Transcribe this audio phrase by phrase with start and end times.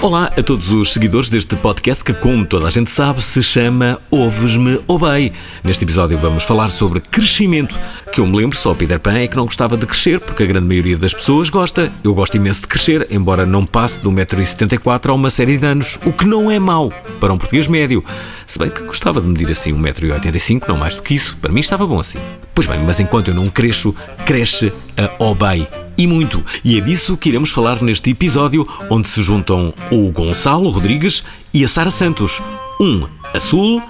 [0.00, 3.98] Olá a todos os seguidores deste podcast que, como toda a gente sabe, se chama
[4.10, 5.32] Ouves-me Obey.
[5.64, 7.74] Neste episódio vamos falar sobre crescimento.
[8.12, 10.46] Que eu me lembro, só Peter Pan é que não gostava de crescer, porque a
[10.46, 11.92] grande maioria das pessoas gosta.
[12.04, 15.98] Eu gosto imenso de crescer, embora não passe de 1,74m a uma série de anos,
[16.06, 18.04] o que não é mau para um português médio.
[18.46, 21.60] Se bem que gostava de medir assim 1,85m, não mais do que isso, para mim
[21.60, 22.18] estava bom assim.
[22.54, 23.94] Pois bem, mas enquanto eu não cresço,
[24.24, 25.66] cresce a Obey
[25.98, 26.42] e muito.
[26.64, 31.64] E é disso que iremos falar neste episódio, onde se juntam o Gonçalo Rodrigues e
[31.64, 32.40] a Sara Santos.
[32.80, 33.02] Um
[33.34, 33.82] a sul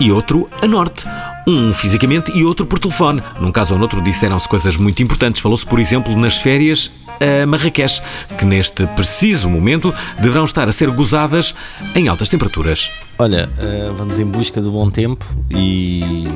[0.00, 1.04] e outro a norte.
[1.46, 3.22] Um fisicamente e outro por telefone.
[3.38, 5.40] Num caso ou noutro disseram-se coisas muito importantes.
[5.40, 6.90] Falou-se, por exemplo, nas férias
[7.20, 8.02] a Marrakech,
[8.38, 11.54] que neste preciso momento deverão estar a ser gozadas
[11.94, 12.90] em altas temperaturas.
[13.18, 16.26] Olha, uh, vamos em busca do bom tempo e,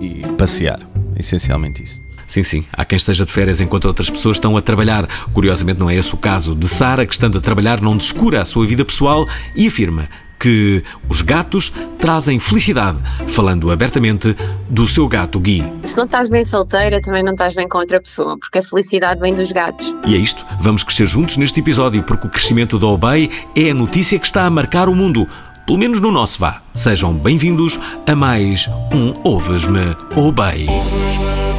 [0.00, 0.80] e passear.
[1.18, 2.03] Essencialmente isso.
[2.26, 2.64] Sim, sim.
[2.72, 5.06] Há quem esteja de férias enquanto outras pessoas estão a trabalhar.
[5.32, 8.44] Curiosamente, não é esse o caso de Sara, que estando a trabalhar não descura a
[8.44, 14.36] sua vida pessoal e afirma que os gatos trazem felicidade, falando abertamente
[14.68, 15.64] do seu gato Gui.
[15.86, 19.20] Se não estás bem solteira, também não estás bem com outra pessoa, porque a felicidade
[19.20, 19.86] vem dos gatos.
[20.06, 23.74] E é isto, vamos crescer juntos neste episódio, porque o crescimento da Obey é a
[23.74, 25.26] notícia que está a marcar o mundo.
[25.66, 26.60] Pelo menos no nosso vá.
[26.74, 30.66] Sejam bem-vindos a mais um Ouves-me Obey.
[30.66, 31.53] Estás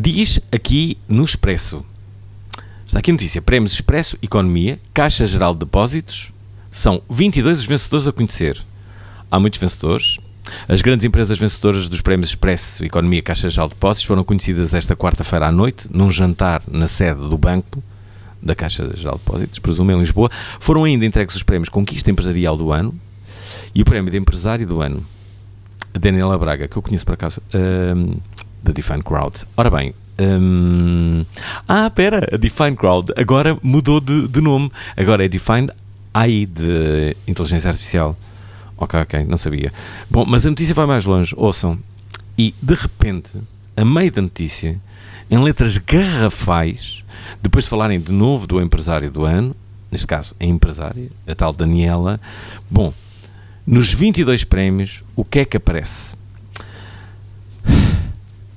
[0.00, 1.84] Diz aqui no Expresso.
[2.86, 3.42] Está aqui a notícia.
[3.42, 6.32] Prémios Expresso Economia, Caixa Geral de Depósitos.
[6.70, 8.64] São 22 os vencedores a conhecer.
[9.28, 10.20] Há muitos vencedores.
[10.68, 14.94] As grandes empresas vencedoras dos Prémios Expresso Economia Caixa Geral de Depósitos foram conhecidas esta
[14.94, 17.82] quarta-feira à noite, num jantar na sede do banco
[18.40, 20.30] da Caixa Geral de Depósitos, presumo em Lisboa.
[20.60, 22.94] Foram ainda entregues os prémios Conquista Empresarial do Ano
[23.74, 25.04] e o Prémio de Empresário do Ano.
[25.92, 28.14] A Daniela Braga, que eu conheço por acaso, hum,
[28.62, 29.44] da Define Crowd.
[29.56, 31.24] Ora bem, hum,
[31.66, 34.70] ah, pera, a Define Crowd agora mudou de, de nome.
[34.96, 35.72] Agora é Defined
[36.12, 38.16] AI de Inteligência Artificial.
[38.76, 39.72] Ok, ok, não sabia.
[40.08, 41.78] Bom, mas a notícia vai mais longe, ouçam.
[42.36, 43.32] E de repente,
[43.76, 44.78] a meio da notícia,
[45.30, 47.02] em letras garrafais,
[47.42, 49.54] depois de falarem de novo do empresário do ano,
[49.90, 52.20] neste caso a empresária, a tal Daniela,
[52.70, 52.92] bom,
[53.66, 56.16] nos 22 prémios, o que é que aparece?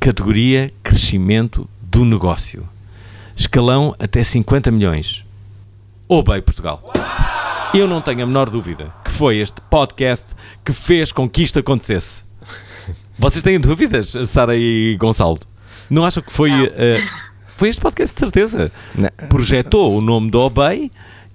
[0.03, 2.67] Categoria Crescimento do Negócio.
[3.35, 5.23] Escalão até 50 milhões.
[6.07, 6.91] Ou bem, Portugal.
[7.71, 10.29] Eu não tenho a menor dúvida que foi este podcast
[10.65, 12.23] que fez com que isto acontecesse.
[13.19, 15.39] Vocês têm dúvidas, Sara e Gonçalo?
[15.87, 16.49] Não acham que foi.
[16.51, 17.07] eh,
[17.45, 18.71] foi este podcast, de certeza.
[18.95, 19.07] Não.
[19.29, 20.91] Projetou o nome do Obey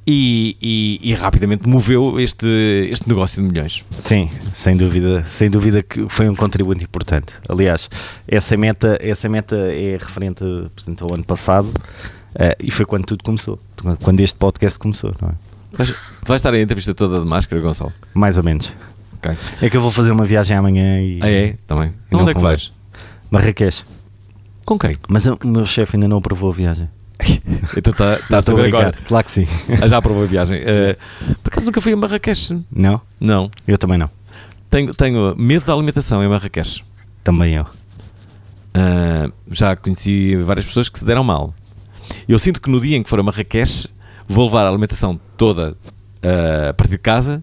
[0.06, 2.46] e, e- e rapidamente moveu este,
[2.90, 3.84] este negócio de milhões.
[4.04, 7.34] Sim, sem dúvida, sem dúvida que foi um contributo importante.
[7.48, 7.88] Aliás,
[8.28, 11.68] essa meta, essa meta é referente portanto, ao ano passado
[12.36, 13.58] eh, e foi quando tudo começou,
[14.02, 15.32] quando este podcast começou, não é?
[15.72, 17.92] Vais, vais estar a entrevista toda de máscara, Gonçalo?
[18.14, 18.72] Mais ou menos.
[19.14, 19.36] Ok.
[19.60, 21.56] É que eu vou fazer uma viagem amanhã e Ah, é?
[21.66, 21.92] Também.
[22.10, 22.72] E Onde é que vais?
[23.30, 23.82] Marrakech.
[24.64, 24.94] Com quem?
[25.08, 26.88] Mas o meu chefe ainda não aprovou a viagem.
[27.76, 28.78] Então está a Estou a saber brincar.
[28.78, 28.98] agora.
[29.06, 29.46] Claro que sim.
[29.82, 30.60] Ah, Já aprovou a viagem.
[30.64, 30.96] Eh,
[31.42, 32.62] por acaso nunca fui a Marrakech?
[32.70, 33.00] Não?
[33.20, 33.50] Não.
[33.66, 34.10] Eu também não.
[34.70, 36.84] Tenho, tenho medo da alimentação em Marrakech.
[37.24, 37.66] Também eu.
[38.74, 41.54] Ah, já conheci várias pessoas que se deram mal.
[42.28, 43.88] Eu sinto que no dia em que for a Marrakech
[44.28, 45.76] vou levar a alimentação toda
[46.22, 47.42] ah, a partir de casa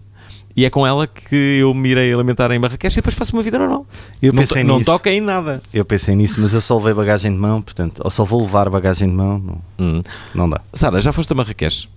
[0.56, 3.42] e é com ela que eu me irei alimentar em Marrakech e depois faço uma
[3.42, 3.86] vida normal.
[4.22, 4.86] Eu não, pensei to- não nisso.
[4.90, 5.60] toca em nada.
[5.72, 8.68] Eu pensei nisso, mas eu só levei bagagem de mão, portanto, ou só vou levar
[8.70, 10.02] bagagem de mão, não, Hum.
[10.34, 10.60] não dá.
[10.72, 11.88] Sara, já foste a Marrakech?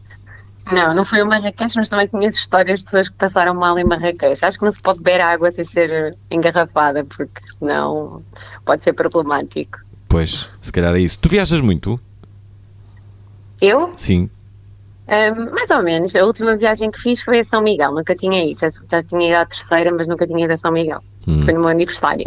[0.72, 3.86] Não, não foi a Marrakech, mas também conheço histórias de pessoas que passaram mal em
[3.86, 4.44] Marrakech.
[4.44, 8.22] Acho que não se pode beber água sem ser engarrafada, porque senão
[8.66, 9.80] pode ser problemático.
[10.10, 11.18] Pois, se calhar é isso.
[11.20, 11.98] Tu viajas muito?
[13.62, 13.94] Eu?
[13.96, 14.30] Sim.
[15.54, 16.16] Mais ou menos.
[16.16, 17.94] A última viagem que fiz foi a São Miguel.
[17.94, 18.60] Nunca tinha ido.
[18.60, 21.02] Já, já tinha ido à terceira, mas nunca tinha ido a São Miguel.
[21.28, 21.44] Hum.
[21.44, 22.26] Foi no meu aniversário.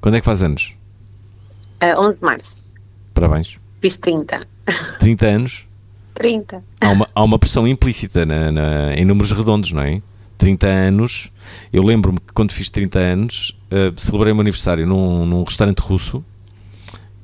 [0.00, 0.74] Quando é que faz anos?
[1.80, 2.74] A 11 de março.
[3.14, 3.58] Parabéns.
[3.80, 4.46] Fiz 30.
[4.98, 5.66] 30 anos.
[6.14, 6.62] 30.
[6.80, 10.02] Há uma, há uma pressão implícita na- na- em números redondos, não é?
[10.36, 11.30] 30 anos.
[11.72, 15.78] Eu lembro-me que quando fiz 30 anos, eh, celebrei o meu aniversário num, num restaurante
[15.80, 16.24] russo,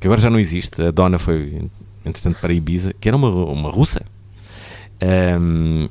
[0.01, 0.81] que agora já não existe.
[0.83, 1.63] A dona foi,
[2.05, 4.03] entretanto, para Ibiza, que era uma, uma russa,
[5.01, 5.89] ehm,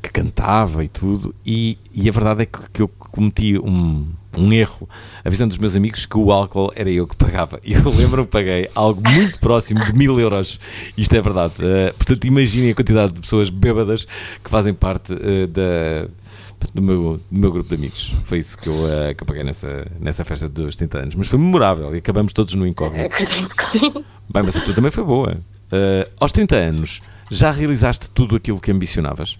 [0.00, 1.34] que cantava e tudo.
[1.44, 4.06] E, e a verdade é que, que eu cometi um,
[4.36, 4.88] um erro,
[5.24, 7.60] avisando os meus amigos que o álcool era eu que pagava.
[7.64, 10.60] E eu lembro que paguei algo muito próximo de mil euros.
[10.96, 11.54] Isto é verdade.
[11.58, 14.06] Uh, portanto, imaginem a quantidade de pessoas bêbadas
[14.42, 16.08] que fazem parte uh, da,
[16.74, 18.12] do, meu, do meu grupo de amigos.
[18.24, 21.14] Foi isso que eu, uh, que eu paguei nessa, nessa festa dos 30 anos.
[21.14, 23.16] Mas foi memorável e acabamos todos no incógnito.
[24.32, 25.36] Bem, mas a tua também foi boa.
[25.72, 27.00] Uh, aos 30 anos,
[27.30, 29.38] já realizaste tudo aquilo que ambicionavas?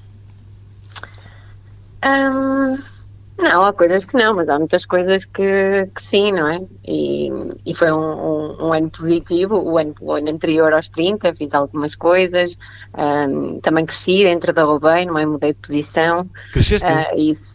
[2.05, 2.79] Hum,
[3.37, 6.61] não, há coisas que não, mas há muitas coisas que, que sim, não é?
[6.87, 7.31] E,
[7.67, 9.57] e foi um, um, um ano positivo.
[9.57, 12.59] O ano, o ano anterior aos 30 fiz algumas coisas.
[12.97, 15.27] hum, também cresci dentro da Obey, não é?
[15.27, 16.29] Mudei de posição.
[16.53, 16.87] Cresceste?
[16.87, 17.50] Ah, isso.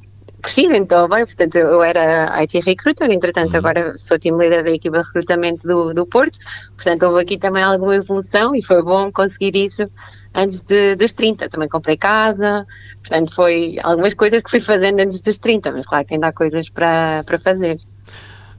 [0.45, 3.57] Cresci dentro da Obey, portanto eu era IT Recruiter, entretanto Uhum.
[3.57, 6.37] agora sou team leader da equipa de recrutamento do, do Porto,
[6.75, 9.89] portanto houve aqui também alguma evolução e foi bom conseguir isso
[10.35, 11.49] antes de, dos 30.
[11.49, 12.65] Também comprei casa,
[13.01, 16.33] portanto foi algumas coisas que fui fazendo antes dos 30, mas claro que ainda há
[16.33, 17.79] coisas para, para fazer.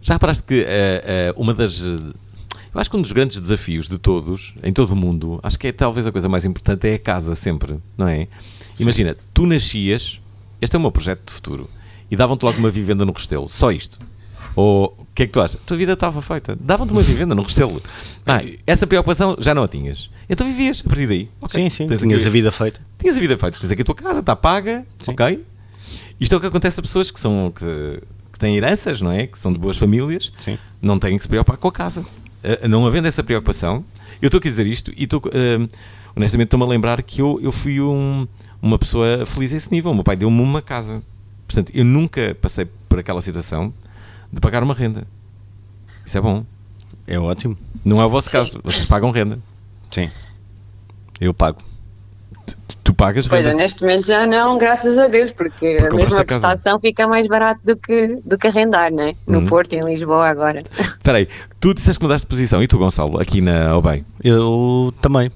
[0.03, 1.83] Já reparaste que eh, eh, uma das.
[1.83, 2.01] eu
[2.75, 5.73] acho que um dos grandes desafios de todos, em todo o mundo, acho que é
[5.73, 8.27] talvez a coisa mais importante é a casa, sempre, não é?
[8.79, 10.21] Imagina, tu nascias,
[10.61, 11.69] este é o meu projeto de futuro,
[12.11, 13.99] e davam-te logo uma vivenda no Restelo, só isto.
[14.55, 15.57] Ou o que é que tu achas?
[15.57, 16.57] A tua vida estava feita.
[16.59, 17.83] Davam-te uma vivenda no Restelo.
[18.25, 20.09] Ah, essa preocupação já não a tinhas.
[20.31, 21.29] Então vivias a partir daí.
[21.43, 21.87] Ok, Sim, sim.
[21.87, 22.81] tens Tinhas aqui- a vida feita.
[22.99, 25.11] Tinhas a vida feita, tens aqui a tua casa, está paga, Sim.
[25.13, 25.45] ok?
[26.19, 28.03] Isto é o que acontece a pessoas que são que,
[28.33, 29.27] que têm heranças, não é?
[29.27, 30.57] Que são de boas famílias, Sim.
[30.81, 32.03] não têm que se preocupar com a casa.
[32.67, 33.85] Não havendo essa preocupação,
[34.23, 35.69] eu estou aqui a dizer isto e estou, eh,
[36.17, 38.27] honestamente estou-me a lembrar que eu, eu fui um-
[38.61, 39.91] uma pessoa feliz a esse nível.
[39.91, 41.03] O meu pai deu-me uma casa.
[41.47, 43.73] Portanto, eu nunca passei por aquela situação
[44.33, 45.07] de pagar uma renda.
[46.05, 46.45] Isso é bom.
[47.07, 47.57] É ótimo.
[47.85, 49.39] Não é o vosso caso, vocês pagam renda.
[49.91, 50.11] Sim.
[51.21, 51.59] Eu pago.
[52.83, 53.63] Tu pagas Pois é, renda.
[53.63, 56.25] neste momento já não, graças a Deus, porque, Porque a a casa.
[56.25, 59.15] prestação fica mais barato do que, do que arrendar, não é?
[59.27, 59.47] No Uhum.
[59.47, 60.63] Porto, em Lisboa agora.
[60.79, 61.29] Espera aí,
[61.59, 64.05] tu disseste que mudaste de posição e tu, Gonçalo, aqui na OBEI?
[64.23, 65.31] Eu também.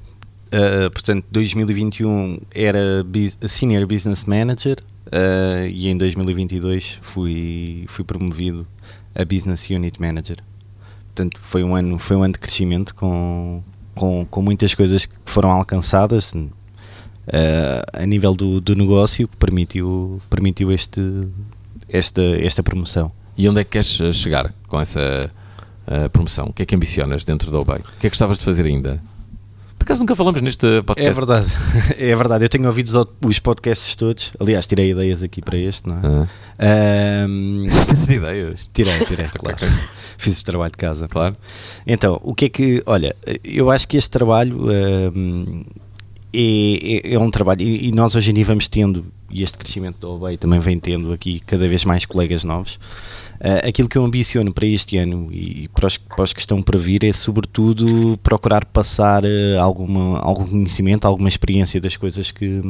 [0.53, 3.07] Uh, portanto, 2021 era
[3.47, 8.67] Senior Business Manager uh, e em 2022 fui, fui promovido
[9.15, 10.39] a Business Unit Manager.
[11.07, 13.63] Portanto, foi um ano, foi um ano de crescimento com,
[13.95, 16.51] com, com muitas coisas que foram alcançadas uh,
[17.93, 21.01] a nível do, do negócio que permitiu, permitiu este,
[21.89, 23.13] esta, esta promoção.
[23.39, 25.31] E onde é que queres chegar com essa
[26.13, 26.47] promoção?
[26.47, 27.79] O que é que ambicionas dentro da OBEI?
[27.79, 29.01] O que é que gostavas de fazer ainda?
[29.81, 31.11] Por acaso nunca falamos neste podcast?
[31.11, 31.47] É verdade,
[31.99, 32.45] é verdade.
[32.45, 34.31] Eu tenho ouvido os, os podcasts todos.
[34.39, 36.29] Aliás, tirei ideias aqui para este, não é?
[36.59, 37.27] Ah.
[37.89, 38.69] Tens ideias?
[38.75, 39.57] tirei, tirei, claro.
[40.19, 41.09] Fiz o trabalho de casa.
[41.09, 41.35] Claro.
[41.87, 42.83] Então, o que é que.
[42.85, 45.63] Olha, eu acho que este trabalho ahm,
[46.31, 47.63] é, é, é um trabalho.
[47.63, 50.79] E, e nós hoje em dia vamos tendo, e este crescimento da OBEI também vem
[50.79, 52.79] tendo aqui cada vez mais colegas novos.
[53.41, 56.63] Ah, aquilo que eu ambiciono para este ano e para os, para os que estão
[56.63, 62.61] para vir é, sobretudo, procurar passar ah, alguma, algum conhecimento, alguma experiência das coisas que,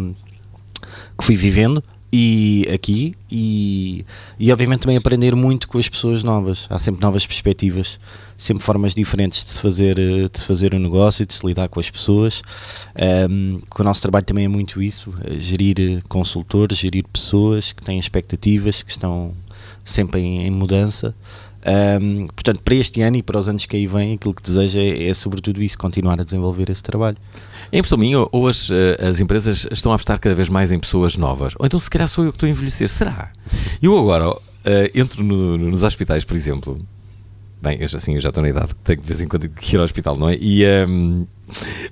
[1.18, 4.04] que fui vivendo e aqui e,
[4.38, 6.66] e obviamente também aprender muito com as pessoas novas.
[6.68, 8.00] Há sempre novas perspectivas,
[8.36, 11.68] sempre formas diferentes de se fazer, eh, de se fazer um negócio, de se lidar
[11.68, 12.42] com as pessoas.
[13.30, 17.82] Um, o nosso trabalho também é muito isso, eh, gerir eh, consultores, gerir pessoas que
[17.82, 19.32] têm expectativas, que estão
[19.84, 21.14] sempre em, em mudança.
[22.02, 24.78] Um, portanto, para este ano e para os anos que aí vêm, aquilo que desejo
[24.78, 27.18] é, é sobretudo isso, continuar a desenvolver esse trabalho.
[28.16, 31.54] Ou- ou as, eh, as empresas estão a apostar cada vez mais em pessoas novas?
[31.58, 32.88] Ou então se calhar sou eu que estou a envelhecer?
[32.88, 33.30] Será?
[33.82, 34.34] Eu agora
[34.64, 36.78] eh, entro no- nos hospitais, por exemplo.
[37.62, 39.74] Bem, eu assim, eu já estou na idade que tenho de vez em quando que
[39.74, 40.36] ir ao hospital, não é?
[40.40, 41.24] E, ehm,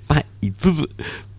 [0.07, 0.87] pá, e tudo,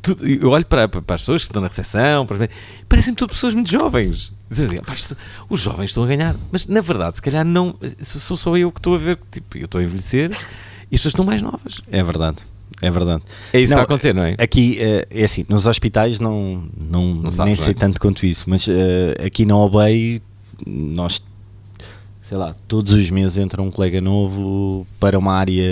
[0.02, 2.49] tudo- Eu olho para, para as pessoas que estão na recepção, para
[2.88, 4.32] parecem tudo pessoas muito jovens.
[4.50, 5.16] Dizem assim, "Pá, isto-
[5.49, 6.35] os jovens estão a ganhar.
[6.50, 7.75] Mas na verdade, se calhar não.
[8.00, 11.12] Sou só eu que estou a ver tipo, eu estou a envelhecer e as pessoas
[11.12, 11.82] estão mais novas.
[11.90, 12.38] É verdade,
[12.82, 13.22] é verdade.
[13.52, 14.34] É isso que está a acontecer, não é?
[14.38, 17.56] Aqui, eh, é assim, nos hospitais não, não, Não sabes, nem não é?
[17.56, 20.20] sei tanto quanto isso, mas eh, aqui na OBEI
[20.66, 21.22] nós,
[22.22, 25.64] sei lá, todos os meses entra um colega novo para uma área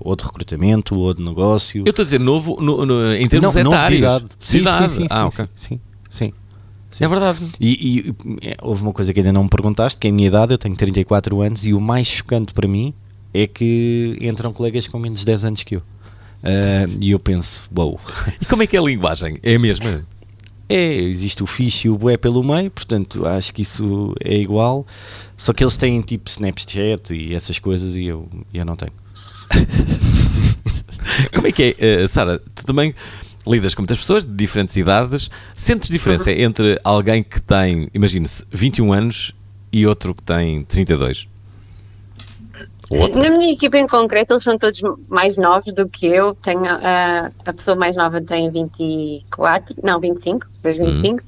[0.00, 1.82] ou de recrutamento ou de negócio.
[1.86, 3.98] Eu estou a dizer novo no- no- em termos não, novo de etários.
[4.00, 4.24] idade.
[4.38, 5.48] Sim, sim, sim, ah, sim, ok.
[5.56, 6.32] sim, sim,
[6.90, 7.04] sim.
[7.04, 7.40] É verdade.
[7.60, 10.28] E, e, é, houve uma coisa que ainda não me perguntaste, que é a minha
[10.28, 12.94] idade, eu tenho 34 anos e o mais chocante para mim
[13.32, 15.82] é que entram colegas com menos de 10 anos que eu.
[16.44, 18.00] Ah, e eu penso, uau,
[18.40, 19.38] E como é que é a linguagem?
[19.42, 20.04] É a mesma?
[20.68, 24.86] é, existe o fixe e o bué pelo meio, portanto acho que isso é igual,
[25.36, 28.92] só que eles têm tipo Snapchat e essas coisas e eu, eu não tenho.
[31.32, 32.40] Como é que é, eh, Sara?
[32.54, 32.94] Tu também
[33.46, 35.30] lidas com muitas pessoas de diferentes idades.
[35.54, 39.34] Sentes diferença entre alguém que tem, imagine-se, 21 anos
[39.70, 41.28] e outro que tem 32?
[42.90, 43.22] O outro?
[43.22, 46.34] Na minha equipa em concreto, eles são todos mais novos do que eu.
[46.34, 51.22] Tenho, ah, a pessoa mais nova tem 24, não, 25, fez 25.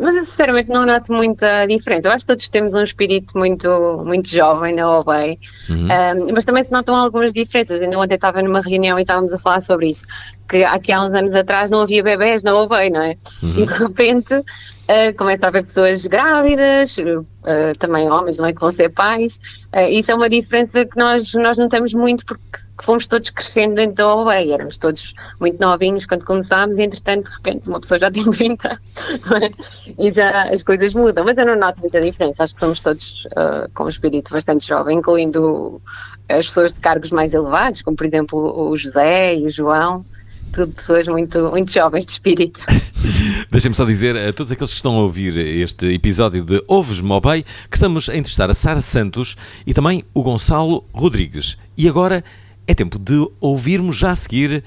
[0.00, 2.08] Mas eu sinceramente não noto muita diferença.
[2.08, 3.68] Eu acho que todos temos um espírito muito,
[4.04, 7.82] muito jovem na OBEI, um, mas também se notam algumas diferenças.
[7.82, 10.06] Ainda ontem estava numa reunião e estávamos a falar sobre isso,
[10.48, 13.16] que aqui há uns anos atrás não havia bebés na OBEI, não é?
[13.42, 18.52] E de repente uh, começa a haver pessoas grávidas, uh, também homens, não é?
[18.52, 19.38] Que vão ser pais.
[19.74, 23.96] Uh, isso é uma diferença que nós, nós notamos muito porque fomos todos crescendo dentro
[23.96, 24.52] da OBEI.
[24.52, 28.80] Éramos todos muito novinhos quando começámos e, entretanto, de repente, uma pessoa já tem 30
[29.26, 29.50] não é?
[29.98, 31.24] e já as coisas mudam.
[31.24, 32.42] Mas eu não noto muita diferença.
[32.42, 35.80] Acho que somos todos uh, com um espírito bastante jovem, incluindo
[36.28, 40.04] as pessoas de cargos mais elevados, como, por exemplo, o José e o João.
[40.52, 42.60] Tudo pessoas muito, muito jovens de espírito.
[43.50, 47.42] Deixem-me só dizer a todos aqueles que estão a ouvir este episódio de Ovos Mobay
[47.70, 49.36] que estamos a entrevistar a Sara Santos
[49.66, 51.56] e também o Gonçalo Rodrigues.
[51.76, 52.22] E agora
[52.66, 54.62] é tempo de ouvirmos já a seguir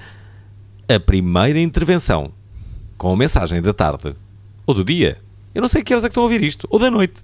[0.88, 2.32] a primeira intervenção
[2.96, 4.14] com a mensagem da tarde
[4.66, 5.18] ou do dia.
[5.54, 7.22] Eu não sei que horas é que estão a ouvir isto, ou da noite.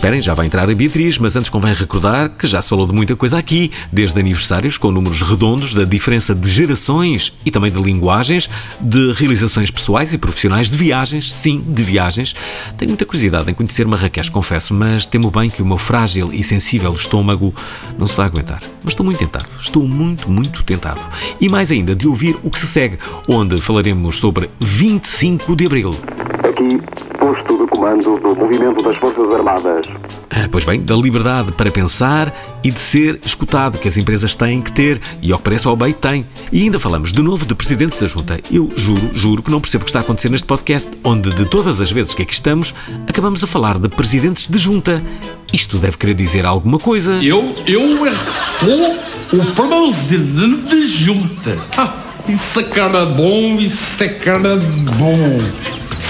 [0.00, 2.94] Esperem, já vai entrar a Beatriz, mas antes convém recordar que já se falou de
[2.94, 7.78] muita coisa aqui, desde aniversários com números redondos, da diferença de gerações e também de
[7.78, 8.48] linguagens,
[8.80, 12.34] de realizações pessoais e profissionais, de viagens, sim, de viagens.
[12.78, 16.42] Tenho muita curiosidade em conhecer Marrakech, confesso, mas temo bem que o meu frágil e
[16.42, 17.54] sensível estômago
[17.98, 18.62] não se vai aguentar.
[18.82, 21.02] Mas estou muito tentado, estou muito, muito tentado.
[21.38, 25.94] E mais ainda, de ouvir o que se segue, onde falaremos sobre 25 de Abril.
[26.42, 26.80] Aqui,
[27.18, 29.86] posto de comando do Movimento das Forças Armadas.
[30.28, 34.60] Ah, Pois bem, da liberdade para pensar e de ser escutado que as empresas têm
[34.60, 36.26] que ter e ao que parece a OBEI tem.
[36.52, 38.38] E ainda falamos de novo de presidentes da Junta.
[38.52, 41.46] Eu juro, juro que não percebo o que está a acontecer neste podcast, onde de
[41.46, 42.74] todas as vezes que aqui estamos,
[43.08, 45.02] acabamos a falar de presidentes de Junta.
[45.50, 47.12] Isto deve querer dizer alguma coisa.
[47.22, 51.56] Eu, eu é que sou o presidente de junta.
[51.78, 51.94] Ah,
[52.28, 55.40] isso é cara bom, isso é cara bom.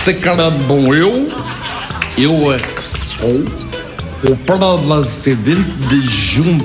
[0.00, 0.94] Isso é cara bom.
[0.94, 1.28] Eu,
[2.16, 2.34] eu
[2.80, 3.44] sou
[4.30, 6.64] o presidente de junta.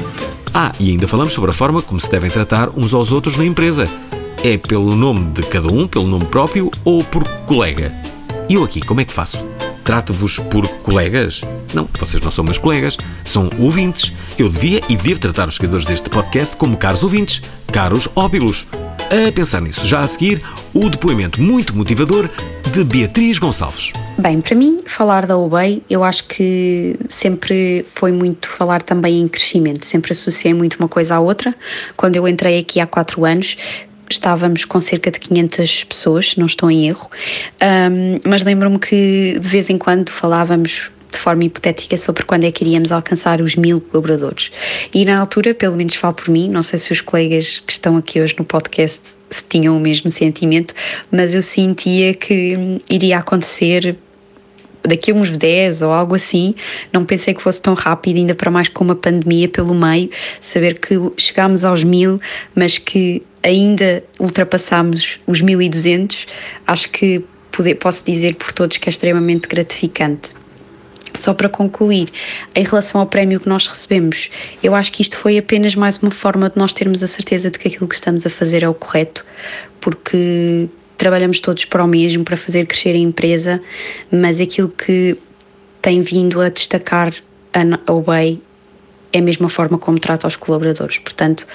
[0.53, 3.45] Ah, e ainda falamos sobre a forma como se devem tratar uns aos outros na
[3.45, 3.87] empresa.
[4.43, 7.93] É pelo nome de cada um, pelo nome próprio ou por colega?
[8.49, 9.43] Eu aqui, como é que faço?
[9.83, 11.41] Trato-vos por colegas?
[11.73, 14.13] Não, vocês não são meus colegas, são ouvintes.
[14.37, 18.65] Eu devia e devo tratar os seguidores deste podcast como caros ouvintes, caros óbilos.
[19.05, 20.41] A pensar nisso, já a seguir,
[20.73, 22.27] o depoimento muito motivador
[22.73, 23.93] de Beatriz Gonçalves.
[24.17, 29.27] Bem, para mim, falar da UBEI, eu acho que sempre foi muito falar também em
[29.27, 31.53] crescimento, sempre associei muito uma coisa à outra.
[31.95, 33.55] Quando eu entrei aqui há quatro anos,
[34.09, 37.07] estávamos com cerca de 500 pessoas, se não estou em erro,
[37.61, 42.51] Ahm, mas lembro-me que de vez em quando falávamos de forma hipotética sobre quando é
[42.51, 44.51] que iríamos alcançar os mil colaboradores.
[44.93, 47.97] E na altura, pelo menos falo por mim, não sei se os colegas que estão
[47.97, 49.15] aqui hoje no podcast
[49.49, 50.73] tinham o mesmo sentimento,
[51.11, 53.97] mas eu sentia que hum, iria acontecer
[54.87, 56.53] daqui a uns 10 ou algo assim,
[56.93, 60.09] não pensei que fosse tão rápido, ainda para mais com uma pandemia pelo meio,
[60.39, 62.19] saber que chegámos aos mil,
[62.53, 66.27] mas que ainda ultrapassámos os 1200,
[66.67, 70.33] acho que poder, posso dizer por todos que é extremamente gratificante.
[71.15, 72.09] Só para concluir,
[72.53, 74.29] em relação ao prémio que nós recebemos,
[74.61, 77.57] eu acho que isto foi apenas mais uma forma de nós termos a certeza de
[77.57, 79.25] que aquilo que estamos a fazer é o correto,
[79.79, 80.67] porque
[80.97, 83.61] trabalhamos todos para o mesmo, para fazer crescer a empresa,
[84.11, 85.17] mas aquilo que
[85.81, 87.13] tem vindo a destacar
[87.85, 88.41] a UBEI
[89.13, 90.99] é a mesma forma como trata os colaboradores.
[90.99, 91.47] Portanto,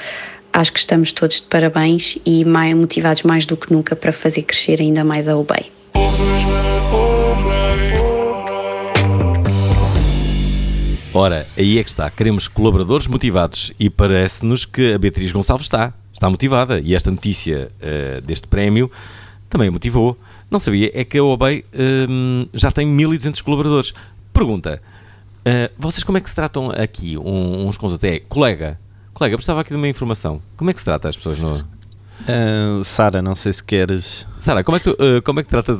[0.52, 4.42] acho que estamos todos de parabéns e mais, motivados mais do que nunca para fazer
[4.42, 5.70] crescer ainda mais a UBEI.
[11.12, 12.08] Ora, aí é que está.
[12.10, 15.92] Queremos colaboradores motivados e parece-nos que a Beatriz Gonçalves está.
[16.12, 16.78] Está motivada.
[16.80, 18.90] E esta notícia eh, deste prémio
[19.48, 20.16] também a motivou.
[20.50, 21.64] Não sabia, é que a OBEI
[22.08, 23.92] hum, já tem 1200 colaboradores.
[24.32, 24.80] Pergunta,
[25.44, 28.10] eh, vocês como é que se tratam aqui um- uns com os outros?
[28.10, 28.78] É, colega,
[29.12, 30.40] colega, precisava aqui de uma informação.
[30.56, 31.56] Como é que se trata as pessoas no...
[32.28, 34.26] Ah, Sara, não sei se queres.
[34.38, 35.78] Sara, como é que tu, eh, como é que tratas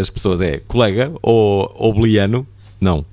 [0.00, 0.40] as pessoas?
[0.40, 2.46] É colega ou obliano?
[2.80, 3.04] Não.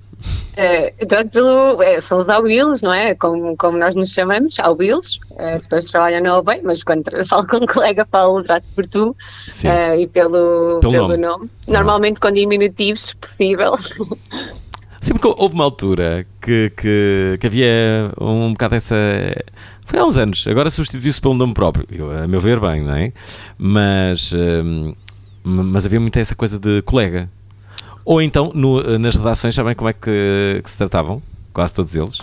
[1.00, 3.14] Então, pelo, eh, são os albilos, não é?
[3.14, 5.20] Como, como nós nos chamamos, albilos.
[5.38, 8.88] eh, As pessoas trabalham na OBEI, mas quando falo com um colega, falo trato por
[8.88, 9.16] tu
[9.64, 11.18] eh, e pelo, Pelo pelo, nome.
[11.18, 11.50] nome.
[11.68, 13.78] Normalmente com diminutivos, se possível.
[15.00, 18.96] Sim, porque houve uma altura que, que, que havia um bocado essa.
[19.86, 21.86] Foi há uns anos, agora substituiu-se pelo nome próprio.
[21.92, 23.14] Eu, a meu ver, bem, não é?
[23.60, 24.94] Mas, hum,
[25.44, 27.30] mas havia muito essa coisa de colega.
[28.10, 31.22] Ou então, no- eh, nas redações, sabem como é que, que se tratavam?
[31.54, 32.20] Quase todos eles.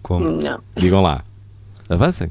[0.00, 0.26] Como?
[0.40, 0.58] Não.
[0.74, 1.22] Digam lá.
[1.86, 2.30] Avancem.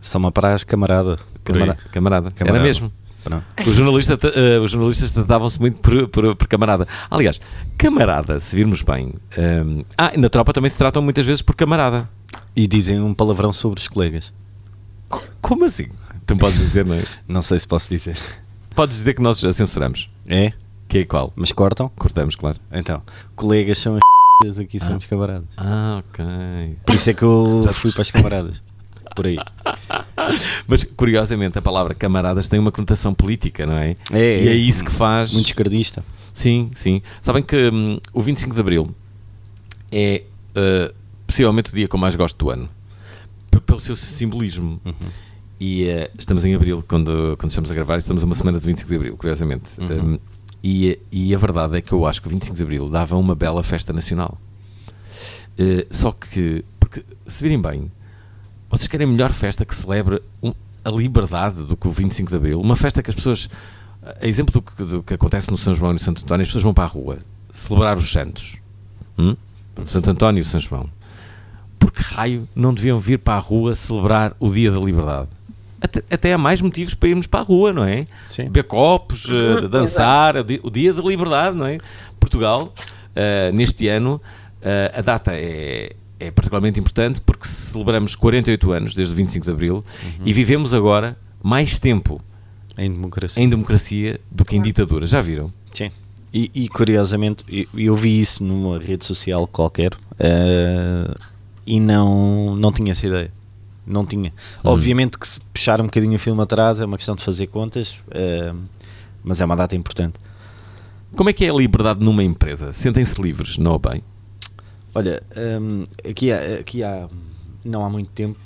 [0.00, 1.18] Só uma praxe, camarada.
[1.42, 1.60] Por aí.
[1.62, 2.30] Camara- Camarada.
[2.32, 2.58] Camarada.
[2.58, 2.92] Era mesmo.
[3.24, 3.44] Pronto.
[3.66, 6.86] Os, jornalista, eh, os jornalistas tratavam-se muito por, por- por camarada.
[7.10, 7.40] Aliás,
[7.78, 9.14] camarada, se virmos bem.
[9.38, 12.06] ehm, ah, na tropa também se tratam muitas vezes por camarada.
[12.54, 14.34] E dizem um palavrão sobre os colegas.
[15.08, 15.86] Co- Como assim?
[16.26, 17.02] Tu podes dizer, não é?
[17.26, 18.18] Não sei se posso dizer.
[18.74, 20.06] Podes dizer que nós a censuramos.
[20.28, 20.52] É?
[20.92, 21.32] Que é qual?
[21.34, 21.88] Mas cortam?
[21.96, 22.58] Cortamos, claro.
[22.70, 23.02] Então,
[23.34, 23.96] colegas são
[24.46, 25.48] as aqui somos camaradas.
[25.56, 26.76] Ah, ok.
[26.84, 28.62] Por isso é que eu fui para as camaradas.
[29.16, 29.38] Por aí.
[30.68, 33.96] Mas curiosamente a palavra camaradas tem uma conotação política, não é?
[34.12, 34.54] É, e é é.
[34.54, 35.32] isso que faz.
[35.32, 36.04] Muito esquerdista.
[36.30, 37.00] Sim, sim.
[37.22, 38.94] Sabem que hum, o 25 de Abril
[39.90, 40.94] é uh,
[41.26, 42.68] possivelmente o dia que eu mais gosto do ano.
[43.64, 44.78] Pelo seu simbolismo.
[45.58, 48.90] E uh, estamos em Abril, quando, quando estamos a gravar, estamos uma semana de 25
[48.90, 49.80] de Abril, curiosamente.
[49.80, 50.18] Um,
[50.62, 53.34] e, e a verdade é que eu acho que o 25 de Abril dava uma
[53.34, 54.38] bela festa nacional.
[55.58, 57.90] Uh, só que, porque se virem bem,
[58.70, 60.54] vocês querem melhor festa que celebre um-
[60.84, 62.60] a liberdade do que o 25 de Abril?
[62.60, 63.48] Uma festa que as pessoas.
[64.20, 66.48] A exemplo do que, do que acontece no São João e no Santo António, as
[66.48, 67.18] pessoas vão para a rua
[67.52, 68.56] celebrar os santos.
[69.16, 69.36] Hum?
[69.86, 70.88] Santo António e São João.
[71.78, 75.28] Por que raio não deviam vir para a rua celebrar o Dia da Liberdade?
[75.82, 78.04] Até, até há mais motivos para irmos para a rua, não é?
[78.24, 78.44] Sim.
[78.44, 81.78] Beber copos, eh, dançar, o di- o Dia da Liberdade, não é?
[82.20, 82.72] Portugal,
[83.16, 84.20] eh, neste ano,
[84.62, 89.50] eh, a data é, é particularmente importante porque celebramos 48 anos desde o 25 de
[89.50, 89.84] Abril
[90.24, 92.20] e vivemos agora mais tempo
[92.78, 93.42] Em democracia.
[93.42, 95.04] em democracia do que em ditadura.
[95.04, 95.52] Já viram?
[95.74, 95.90] Sim.
[96.32, 101.14] E, e, curiosamente, eu, eu vi isso numa rede social qualquer eh,
[101.66, 103.30] e não, não tinha essa ideia.
[103.86, 104.32] Não tinha.
[104.62, 107.98] Obviamente que se puxar um bocadinho o filme atrás é uma questão de fazer contas,
[108.12, 108.52] eh,
[109.24, 110.14] mas é uma data importante.
[111.16, 112.72] Como é que é a liberdade numa empresa?
[112.72, 114.02] Sentem-se livres, não bem?
[114.94, 115.22] Olha,
[115.60, 117.08] hum, aqui, há, aqui há,
[117.64, 118.38] não há muito tempo,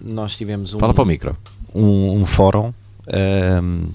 [0.00, 1.36] nós tivemos um, Fala para o micro.
[1.74, 2.72] um, um fórum
[3.62, 3.88] hum,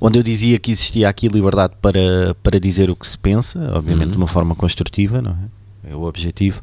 [0.00, 4.10] onde eu dizia que existia aqui liberdade para, para dizer o que se pensa, obviamente
[4.10, 5.63] de uma forma construtiva, não é?
[5.88, 6.60] É o objetivo,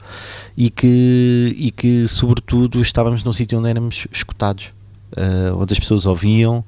[0.57, 4.73] e que, e que sobretudo estávamos num sítio onde éramos escutados,
[5.15, 6.63] eh, onde as pessoas ouviam,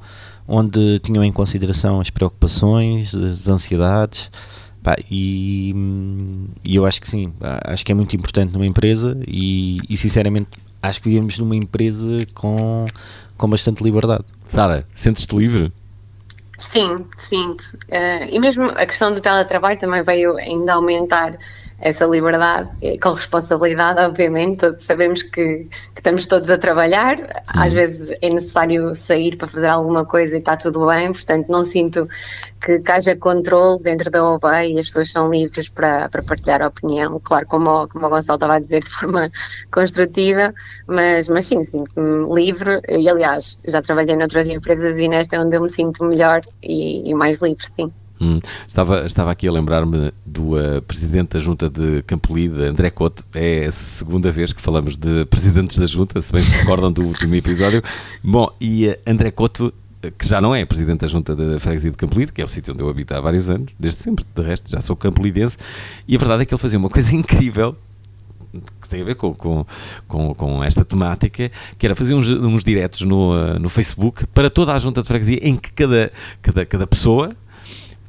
[0.47, 4.29] onde tinham em consideração as preocupações, as ansiedades,
[4.83, 5.73] Pá, e,
[6.61, 10.49] e eu acho que sim, acho que é muito importante numa empresa e, e, sinceramente
[10.81, 12.85] acho que vivemos numa empresa com,
[13.37, 14.25] com bastante liberdade.
[14.45, 15.71] Sara, sentes-te livre?
[16.59, 17.63] Sim, sinto.
[17.87, 21.37] Eh, e mesmo a questão do teletrabalho também veio ainda aumentar
[21.83, 24.59] essa liberdade, eh, com responsabilidade, obviamente.
[24.61, 27.17] Todos sabemos que, que estamos todos a trabalhar,
[27.47, 31.65] às vezes é necessário sair para fazer alguma coisa e está tudo bem, portanto, não
[31.65, 32.07] sinto
[32.61, 36.61] que, que haja controle dentro da OBEI e as pessoas são livres para, para partilhar
[36.61, 37.19] a opinião.
[37.23, 39.29] Claro, como, o- como o Gonçalo estava a dizer, de forma
[39.71, 40.53] construtiva,
[40.87, 42.81] mas, mas sim, sinto-me livre.
[42.89, 47.09] E aliás, já trabalhei noutras empresas e nesta é onde eu me sinto melhor e,
[47.09, 47.93] e mais livre, sim.
[48.23, 53.25] Hum, estava, estava aqui a lembrar-me do uh, presidente da junta de Campolide, André Couto.
[53.35, 57.03] É a segunda vez que falamos de presidentes da junta, se bem se recordam do
[57.03, 57.83] último episódio.
[58.23, 59.73] Bom, e uh, André Couto,
[60.05, 62.47] uh, que já não é presidente da junta da freguesia de Campolide, que é o
[62.47, 65.57] sítio onde eu habito há vários anos, desde sempre, de resto já sou campolidense,
[66.07, 67.75] e a verdade é que ele fazia uma coisa incrível
[68.79, 69.65] que tem a ver com, com,
[70.07, 74.71] com, com esta temática, que era fazer uns, uns diretos no, no Facebook para toda
[74.71, 77.35] a junta de freguesia, em que cada, cada, cada pessoa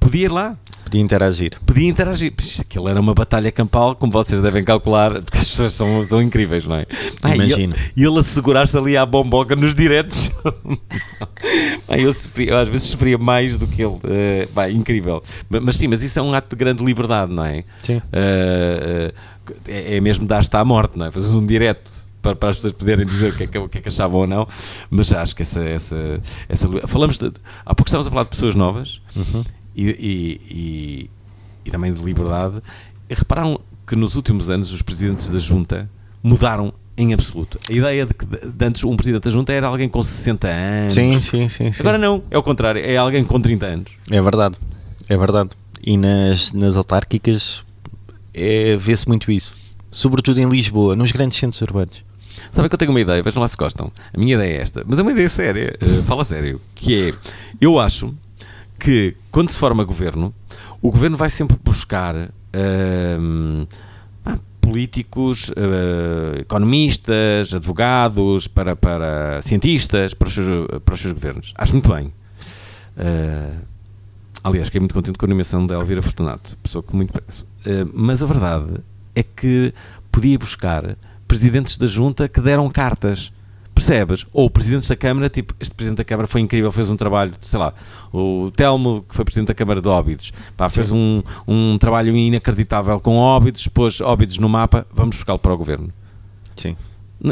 [0.04, 1.52] podia ir lá, Podia interagir.
[1.66, 2.32] podia interagir.
[2.60, 6.66] Aquilo era uma batalha campal, como vocês devem calcular, porque as pessoas são, são incríveis,
[6.66, 6.84] não é?
[7.20, 7.74] Pá, e Imagino.
[7.74, 10.30] ele- E ele, a segurar-se ali à bomboca nos diretos.
[11.86, 13.98] Pá, eu, sofria- eu às vezes sofria mais do que ele.
[14.04, 15.22] eh, pá, incrível.
[15.48, 17.64] Mas, mas sim, mas isso é um ato de grande liberdade, não é?
[17.82, 18.00] Sim.
[18.12, 19.14] Eh, eh,
[19.66, 21.10] é, é mesmo dar-te à morte, não é?
[21.10, 21.90] Fazes um direto
[22.22, 24.26] para, as pessoas poderem dizer o que, é que, o que é que achavam ou
[24.26, 24.46] não,
[24.90, 25.60] mas acho que essa.
[25.64, 27.26] essa, essa falamos de,
[27.64, 29.20] há pouco estávamos a falar de pessoas novas e,
[29.74, 31.10] e, e,
[31.64, 32.62] e também de liberdade.
[33.08, 35.88] E repararam que nos últimos anos os presidentes da junta
[36.22, 37.58] mudaram em absoluto.
[37.68, 40.92] A ideia de que de antes um presidente da junta era alguém com 60 anos.
[40.92, 41.72] Sim, sim, sim.
[41.72, 41.82] sim.
[41.82, 43.92] Agora não, é o contrário, é alguém com 30 anos.
[44.10, 44.56] É verdade.
[45.08, 45.50] É verdade.
[45.82, 47.64] E nas, nas autárquicas
[48.32, 49.52] é, vê-se muito isso.
[49.90, 52.02] Sobretudo em Lisboa, nos grandes centros urbanos.
[52.50, 53.92] Sabem que eu tenho uma ideia, vejam lá se gostam.
[54.12, 57.14] A minha ideia é esta, mas é uma ideia séria, eh, fala sério, que é,
[57.60, 58.14] eu acho
[58.78, 60.34] que quando se forma governo,
[60.82, 62.14] o governo vai sempre buscar
[64.22, 71.52] pá, políticos, eh, economistas, advogados, para, para cientistas, para os, seus, para os seus governos.
[71.56, 72.12] Acho muito bem.
[72.96, 73.50] Eh,
[74.44, 77.46] Aliás, fiquei muito contente com a nomeação da Elvira Fortunato, pessoa que muito preço.
[77.66, 78.74] Uh, mas a verdade
[79.14, 79.72] é que
[80.12, 83.32] podia buscar presidentes da junta que deram cartas.
[83.74, 84.24] Percebes?
[84.32, 87.58] Ou presidentes da Câmara, tipo, este presidente da Câmara foi incrível, fez um trabalho, sei
[87.58, 87.74] lá,
[88.12, 93.00] o Telmo, que foi presidente da Câmara de Óbidos, pá, fez um, um trabalho inacreditável
[93.00, 95.88] com Óbidos, pôs Óbidos no mapa, vamos buscá-lo para o governo.
[96.54, 96.76] Sim.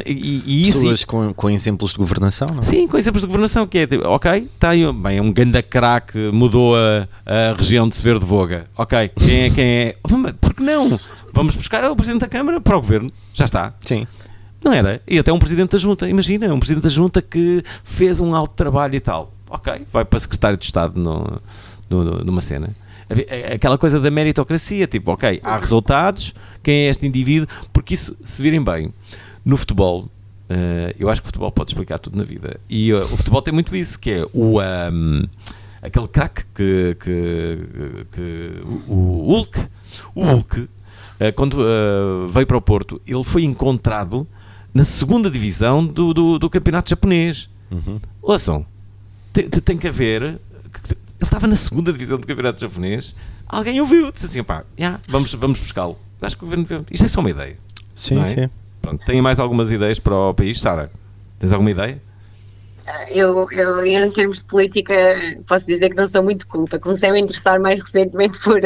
[0.06, 2.62] E, e isso, Pessoas com, com exemplos de governação, não é?
[2.62, 5.62] Sim, com exemplos de governação, que é tipo, ok, está aí, bem, é um ganda
[5.62, 8.66] craque, mudou a, a região de Severo de Voga.
[8.76, 9.96] Ok, quem é, quem é?
[10.40, 10.98] Por que não?
[11.32, 13.74] Vamos buscar o Presidente da Câmara para o Governo, já está.
[13.84, 14.06] Sim.
[14.62, 15.02] Não era?
[15.06, 18.54] E até um Presidente da Junta, imagina, um Presidente da Junta que fez um alto
[18.54, 19.32] trabalho e tal.
[19.50, 21.40] Ok, vai para Secretário de Estado no,
[21.90, 22.70] no, numa cena.
[23.52, 27.46] Aquela coisa da meritocracia, tipo, ok, há resultados, quem é este indivíduo?
[27.72, 28.90] Porque isso, se virem bem,
[29.44, 32.58] no futebol, uh, eu acho que o futebol pode explicar tudo na vida.
[32.70, 34.60] E uh, o futebol tem muito isso, que é o.
[34.60, 35.24] Um,
[35.82, 39.68] aquele craque que, que, que, o Hulk,
[40.14, 40.68] o Hulk, uh,
[41.34, 41.58] quando
[42.28, 44.26] veio para o Porto, ele foi encontrado
[44.74, 47.48] na segunda divisão do, do, do campeonato japonês.
[47.70, 48.00] Uhum.
[48.20, 48.66] Ouçam,
[49.32, 50.22] tem, tem que haver.
[50.22, 50.38] Ele
[51.20, 53.14] estava na segunda divisão do campeonato japonês.
[53.46, 55.98] Alguém ouviu, disse assim: pá, yeah, vamos, vamos buscá-lo.
[56.20, 56.86] Acho que o governo.
[56.90, 57.56] Isto é só uma ideia.
[57.94, 58.26] Sim, é?
[58.26, 58.50] sim.
[58.80, 60.90] Pronto, tem mais algumas ideias para o país, Sara?
[61.38, 62.00] Tens alguma ideia?
[63.08, 64.94] Eu, eu, em termos de política,
[65.46, 66.78] posso dizer que não sou muito culta.
[66.78, 68.60] Comecei a me interessar mais recentemente por,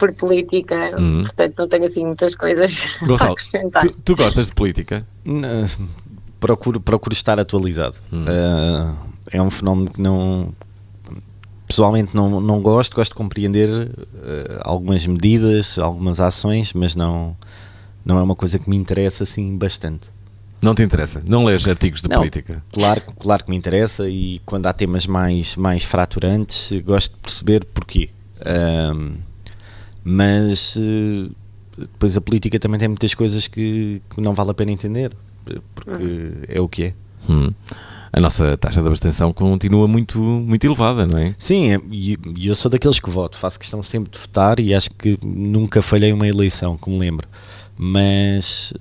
[0.00, 1.22] por política, uhum.
[1.22, 3.82] portanto não tenho assim muitas coisas Gonçalo, a acrescentar.
[3.82, 5.06] Tu, tu gostas de política?
[5.24, 5.66] Não,
[6.40, 7.96] procuro, procuro estar atualizado.
[8.10, 8.24] Uhum.
[8.24, 8.96] Uh,
[9.30, 10.52] é um fenómeno que não.
[11.68, 17.36] Pessoalmente não, não gosto, gosto de compreender uh, algumas medidas, algumas ações, mas não
[18.04, 20.08] não é uma coisa que me interessa assim bastante.
[20.60, 21.22] Não te interessa?
[21.26, 22.62] Não lês artigos de não, política?
[22.72, 27.64] Claro, claro que me interessa e quando há temas mais, mais fraturantes gosto de perceber
[27.66, 28.10] porquê.
[28.94, 29.14] Um,
[30.04, 31.28] mas eh,
[31.78, 35.12] depois a política também tem muitas coisas que, que não vale a pena entender,
[35.74, 36.32] porque uhum.
[36.48, 36.92] é o que é.
[37.28, 37.50] Hum.
[38.12, 41.32] A nossa taxa de abstenção continua muito, muito elevada, não é?
[41.38, 44.90] Sim, é, e eu sou daqueles que voto, faço questão sempre de votar e acho
[44.90, 47.28] que nunca falhei uma eleição, como lembro
[47.82, 48.74] mas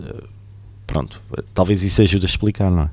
[0.86, 1.21] pronto,
[1.53, 2.89] talvez isso ajude a explicar, não é?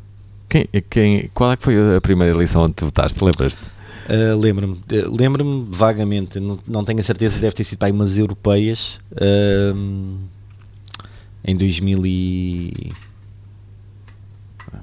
[0.49, 3.23] Quem, quem, qual é que foi a primeira eleição onde tu votaste?
[3.25, 3.61] Lembras-te?
[4.09, 7.93] Uh, lembro-me, uh, lembro-me vagamente, não, não tenho a certeza, deve ter sido para aí
[7.93, 10.19] umas europeias uh,
[11.45, 12.93] em 2000 e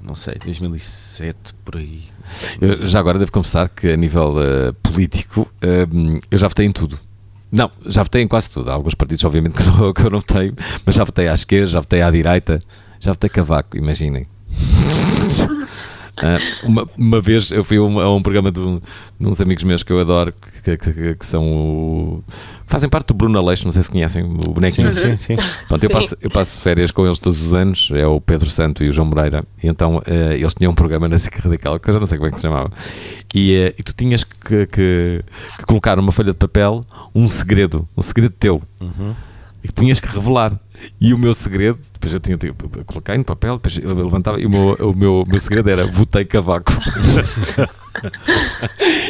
[0.02, 2.02] não sei, 2007 por aí.
[2.60, 4.34] Eu, já agora devo confessar que a nível
[4.82, 5.50] político
[6.30, 6.98] eu já votei em tudo.
[7.50, 8.70] Não, já votei em quase tudo.
[8.70, 11.68] Há alguns partidos, obviamente, que, não, que eu não tenho, mas já votei à esquerda,
[11.68, 12.62] já votei à direita,
[13.00, 14.26] já votei Cavaco, imaginem.
[16.16, 18.80] Uh, uma, uma vez eu fui a um, a um programa de, um,
[19.18, 22.24] de, uns amigos meus que eu adoro, que, que, que, são o.
[22.68, 24.92] fazem parte do Bruno Aleixo, não sei se conhecem o bonequinho.
[24.92, 25.36] Sim, sim, sim.
[25.66, 28.84] Pronto, eu passo, eu passo férias com eles todos os anos, é o Pedro Santo
[28.84, 31.88] e o João Moreira, e então uh, eles tinham um programa na SIC Radical, que
[31.88, 32.70] eu já não sei como é que se chamava,
[33.34, 35.24] e, uh, e tu tinhas que, que,
[35.58, 36.80] que, colocar numa folha de papel
[37.12, 39.14] um segredo, um segredo teu, uhum.
[39.64, 40.56] e que tinhas que revelar.
[41.00, 44.46] E o meu segredo, depois eu tinha, tipo, coloquei no papel, depois eu levantava e
[44.46, 46.72] o meu, o meu, meu segredo era votei cavaco.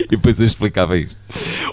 [0.04, 1.18] e depois eu explicava isto.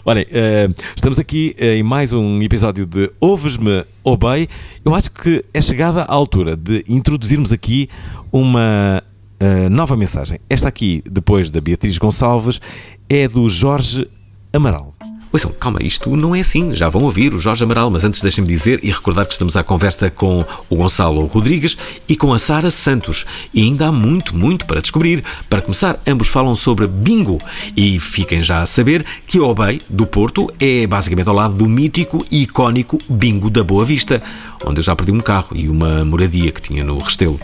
[0.06, 4.48] Olhem, uh, estamos aqui uh, em mais um episódio de Ouves-me ou bem.
[4.84, 7.90] Eu acho que é chegada a altura de introduzirmos aqui
[8.32, 9.04] uma
[9.42, 10.40] uh, nova mensagem.
[10.50, 12.62] Esta aqui, depois da Beatriz Gonçalves,
[13.10, 14.08] é do Jorge
[14.54, 14.91] Amaral.
[15.34, 16.76] Ouçam, calma, isto não é assim.
[16.76, 19.64] Já vão ouvir o Jorge Amaral, mas antes deixem-me dizer e recordar que estamos à
[19.64, 23.26] conversa com o Gonçalo Rodrigues e com a Sara Santos.
[23.54, 25.24] E ainda há muito, muito para descobrir.
[25.50, 27.38] Para começar, ambos falam sobre bingo.
[27.78, 31.68] E fiquem já a saber que o Obey, do Porto, é basicamente ao lado do
[31.68, 34.22] mítico e icónico Bingo da Boa Vista,
[34.66, 37.40] onde eu já perdi um carro e uma moradia que tinha no Restelo.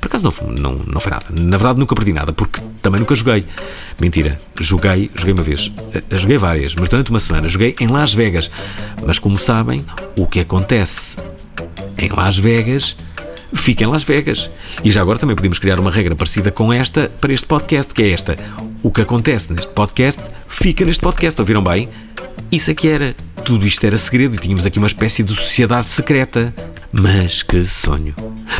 [0.00, 1.26] Por acaso não, não, não foi nada.
[1.30, 3.44] Na verdade, nunca perdi nada, porque também nunca joguei.
[4.00, 5.72] Mentira, joguei, joguei uma vez.
[5.92, 8.50] Eh, joguei várias, mas durante uma semana joguei em Las Vegas.
[9.04, 9.84] Mas como sabem,
[10.16, 11.16] o que acontece
[11.96, 12.96] em Las Vegas
[13.54, 14.50] fica em Las Vegas.
[14.84, 18.02] E já agora também podemos criar uma regra parecida com esta para este podcast, que
[18.02, 18.38] é esta.
[18.82, 21.40] O que acontece neste podcast fica neste podcast.
[21.40, 21.88] Ouviram bem?
[22.50, 23.14] Isso é que era.
[23.44, 26.52] Tudo isto era segredo e tínhamos aqui uma espécie de sociedade secreta.
[26.92, 28.14] Mas que sonho.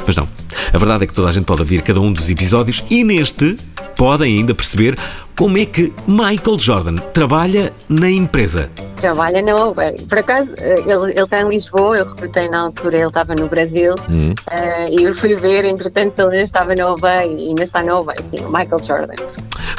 [0.07, 0.29] Mas não.
[0.73, 3.57] A verdade é que toda a gente pode ouvir cada um dos episódios e neste
[3.97, 4.97] podem ainda perceber
[5.37, 8.69] como é que Michael Jordan trabalha na empresa.
[8.97, 9.97] Trabalha na Obey.
[10.09, 13.47] Por acaso, eh, ele, ele está em Lisboa, eu recrutei na altura, ele estava no
[13.47, 14.31] Brasil uhum.
[14.33, 17.97] uh, e eu fui ver, entretanto, ele ainda estava na Obey e ainda está na
[17.97, 19.14] Obey, sim, Michael Jordan.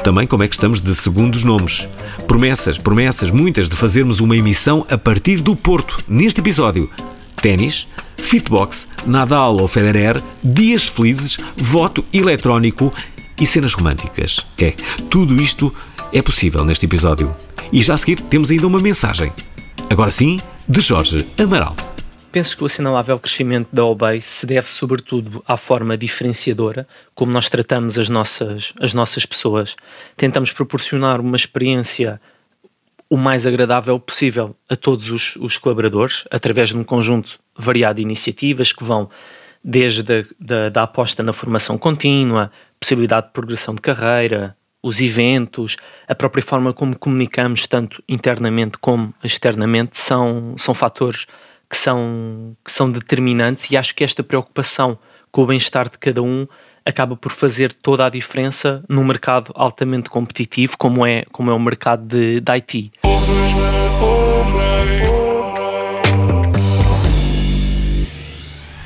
[0.01, 1.89] também como é que estamos de segundos nomes.
[2.25, 6.89] Promessas, promessas, muitas de fazermos uma emissão a partir do Porto, neste episódio.
[7.41, 7.87] Ténis,
[8.19, 12.93] fitbox, Nadal ou Federer, dias felizes, voto eletrónico
[13.39, 14.45] e cenas românticas.
[14.57, 14.73] É,
[15.09, 15.73] tudo isto
[16.11, 17.35] é possível neste episódio.
[17.71, 19.31] E já a seguir temos ainda uma mensagem.
[19.89, 21.75] Agora sim, de Jorge Amaral.
[22.31, 27.49] Penso que o assinalável crescimento da OBEI se deve sobretudo à forma diferenciadora como nós
[27.49, 29.75] tratamos as nossas, as nossas pessoas.
[30.15, 32.21] Tentamos proporcionar uma experiência
[33.09, 38.03] o mais agradável possível a todos os, os colaboradores, através de um conjunto variado de
[38.03, 39.09] iniciativas que vão
[39.63, 45.75] desde a, da, aposta na formação contínua, possibilidade de progressão de carreira, os eventos,
[46.07, 51.25] a própria forma como comunicamos, tanto internamente como externamente, são, são fatores
[51.69, 54.97] que são, que são determinantes e acho que esta preocupação
[55.31, 56.47] com o bem-estar de cada um
[56.85, 61.59] acaba por fazer toda a diferença num mercado altamente competitivo como é, como é o
[61.59, 62.91] mercado de, de IT.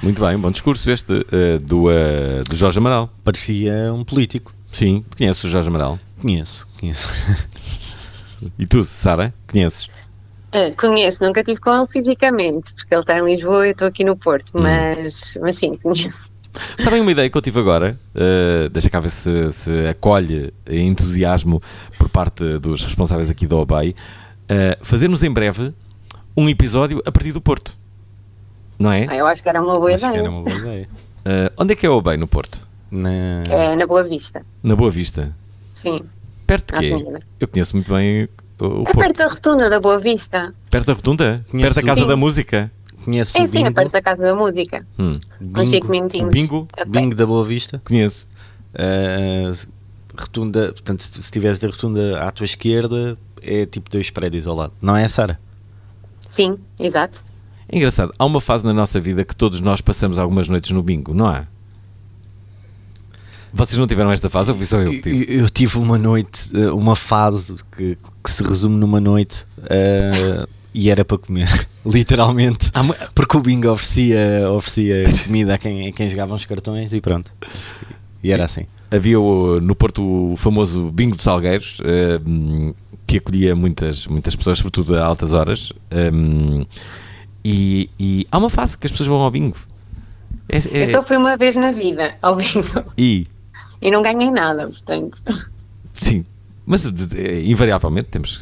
[0.01, 3.09] Muito bem, bom discurso este uh, do, uh, do Jorge Amaral.
[3.23, 4.53] Parecia um político.
[4.65, 5.97] Sim, conheces o Jorge Amaral?
[6.21, 7.07] Conheço, conheço.
[8.59, 9.85] e tu, Sara, conheces?
[10.53, 13.87] Uh, conheço, nunca estive com ele fisicamente, porque ele está em Lisboa e eu estou
[13.87, 14.63] aqui no Porto, hum.
[14.63, 16.32] mas, mas sim, conheço.
[16.77, 17.97] Sabem uma ideia que eu tive agora?
[18.15, 21.61] Uh, deixa cá ver se, se acolhe entusiasmo
[21.97, 23.91] por parte dos responsáveis aqui da OBEI.
[24.43, 25.73] Uh, fazermos em breve
[26.37, 27.73] um episódio a partir do Porto.
[28.77, 29.05] Não é?
[29.09, 30.13] Ah, eu acho que era uma boa Acho ideia.
[30.21, 30.87] que era uma boa ideia.
[31.25, 32.67] Uh, onde é que é a OBEI no Porto?
[32.91, 33.09] Na...
[33.49, 34.45] É na Boa Vista.
[34.61, 35.33] Na Boa Vista?
[35.81, 36.01] Sim.
[36.45, 36.89] Perto de quê?
[36.97, 37.13] sim.
[37.39, 38.27] Eu conheço muito bem
[38.59, 38.97] o, o É Porto.
[38.99, 40.53] perto da rotunda da Boa Vista.
[40.69, 41.45] Perto da Rotunda?
[41.49, 42.71] Conheço Perto da Casa o- da Música?
[43.03, 44.85] Conheço É o sim, é bingo, perto da Casa da Música.
[44.97, 45.11] Hum.
[45.41, 46.33] Uns 5 minutinhos.
[46.33, 46.67] Bingo?
[46.73, 46.85] a pé.
[46.85, 47.81] bingo da Boa Vista.
[47.85, 48.27] Conheço.
[48.73, 49.67] Uh,
[50.17, 54.55] rotunda, portanto, se se estiveres da rotunda à tua esquerda, é tipo dois prédios ao
[54.55, 54.73] lado.
[54.81, 55.39] Não é, Sara?
[56.35, 57.25] Sim, exato.
[57.67, 60.83] É engraçado, há uma fase na nossa vida que todos nós passamos algumas noites no
[60.83, 61.45] bingo, não há?
[63.53, 65.31] Vocês não tiveram esta fase ou fui só eu que tive?
[65.31, 70.47] Eu, eu tive uma noite, uh, uma fase que, que se resume numa noite uh,
[70.73, 71.47] e era para comer,
[71.85, 72.71] literalmente.
[73.13, 77.33] Porque o bingo oferecia, oferecia comida a quem, a quem jogava os cartões e pronto.
[78.23, 78.65] E era assim.
[78.89, 82.19] Havia o- no Porto o famoso bingo dos Salgueiros, eh,
[83.05, 85.73] que acolhia muitas, muitas pessoas, sobretudo a altas horas.
[85.91, 86.11] eh,
[87.45, 89.57] e, e há uma fase que as pessoas vão ao bingo.
[90.47, 93.25] É- é- Eu só fui uma vez na vida ao bingo e,
[93.81, 95.17] e não ganhei nada, portanto.
[95.93, 96.25] sim,
[96.65, 98.41] mas de- invariavelmente temos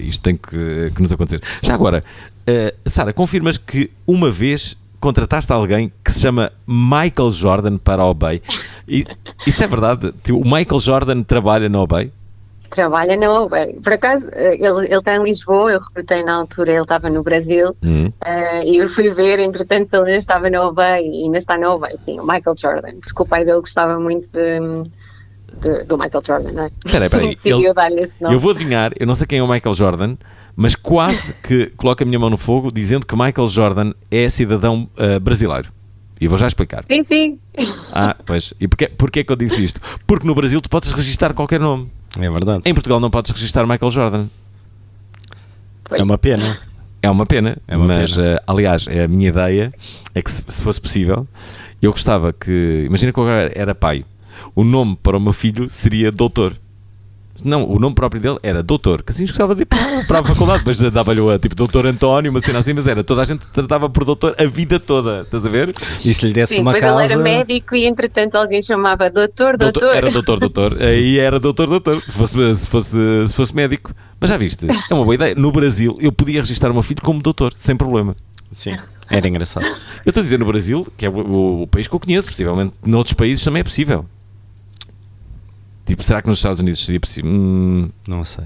[0.00, 1.40] isto tem que, que nos acontecer.
[1.62, 2.02] Já agora,
[2.46, 8.06] eh, Sara, confirmas que uma vez contrataste alguém que se chama Michael Jordan para a
[8.06, 8.42] OBEI?
[8.88, 9.04] E,
[9.46, 10.12] isso é verdade?
[10.22, 12.10] Tipo, O Michael Jordan trabalha na OBEI?
[12.70, 13.74] Trabalha na OBEI.
[13.74, 17.22] Por acaso, eh, ele, ele está em Lisboa, eu recrutei na altura, ele estava no
[17.22, 18.10] Brasil, Hum.
[18.24, 21.72] eh, e eu fui ver, entretanto, ele ainda estava na OBEI, e ainda está na
[21.72, 24.58] OBEI, sim, o Michael Jordan, porque o pai dele gostava muito de,
[25.54, 26.70] de- do Michael Jordan, não é?
[26.84, 27.34] Espera aí, espera aí.
[27.34, 28.34] Decidiu Ele-.
[28.34, 30.16] Eu vou adivinhar, eu não sei quem é o Michael Jordan,
[30.56, 34.88] mas quase que coloco a minha mão no fogo dizendo que Michael Jordan é cidadão
[34.96, 35.68] ah, brasileiro.
[36.20, 36.84] E vou já explicar.
[36.88, 37.38] Sim, sim.
[37.92, 38.54] Ah, pois.
[38.60, 39.80] E porquê, porquê que eu disse isto?
[40.06, 41.88] Porque no Brasil tu podes registrar qualquer nome.
[42.18, 42.62] É verdade.
[42.64, 44.26] Em Portugal não podes registrar Michael Jordan.
[45.84, 46.00] Pois.
[46.00, 46.56] É uma pena.
[47.02, 48.36] É uma pena, É uma mas pena.
[48.46, 49.74] ah, aliás, a minha ideia
[50.14, 51.26] é que se, se fosse possível,
[51.82, 52.84] eu gostava que.
[52.86, 54.04] Imagina que eu agora era pai.
[54.54, 56.54] O nome para o meu filho seria Doutor.
[57.44, 60.22] Não, o nome próprio dele era Doutor, que assim gostava de ir para, para a
[60.22, 63.44] faculdade, depois dava-lhe a tipo Doutor António, uma cena assim, mas era toda a gente
[63.48, 65.74] tratava por Doutor a vida toda, estás a ver?
[66.04, 67.12] E se lhe desse Sim, uma depois ele casa.
[67.14, 69.80] era médico e entretanto alguém chamava doutor, doutor.
[69.80, 73.92] Doutor- era Doutor Doutor, aí era Doutor Doutor, se fosse, se, fosse, se fosse médico.
[74.20, 75.34] Mas já viste, é uma boa ideia.
[75.34, 78.14] No Brasil eu podia registrar o meu filho como Doutor, sem problema.
[78.52, 78.76] Sim,
[79.10, 79.66] era engraçado.
[79.66, 82.28] Eu estou a dizer no Brasil, que é o, o- o país que eu conheço,
[82.28, 84.06] possivelmente noutros países também é possível.
[85.86, 87.30] Tipo, será que nos Estados Unidos seria possível?
[87.30, 88.44] Hum, Não sei.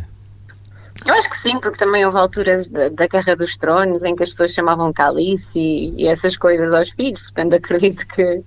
[1.07, 4.25] Eu acho que sim, porque também houve alturas da, da Guerra dos Tronos em que
[4.25, 8.43] as pessoas chamavam Calice e, e essas coisas aos filhos, portanto acredito que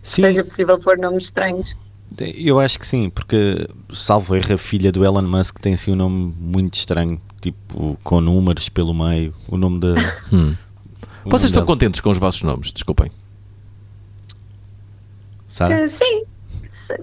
[0.00, 1.76] Sim, seja possível pôr nomes estranhos.
[2.36, 5.96] eu acho que sim, porque salvo erro, a filha do Elon Musk tem assim um
[5.96, 9.34] nome muito estranho, tipo com números pelo meio.
[9.48, 9.88] O nome da.
[10.32, 10.54] hum.
[11.24, 11.66] o Vocês nome estão dela.
[11.66, 12.70] contentes com os vossos nomes?
[12.70, 13.10] Desculpem.
[15.48, 15.80] Sara?
[15.84, 16.22] Eh, sim,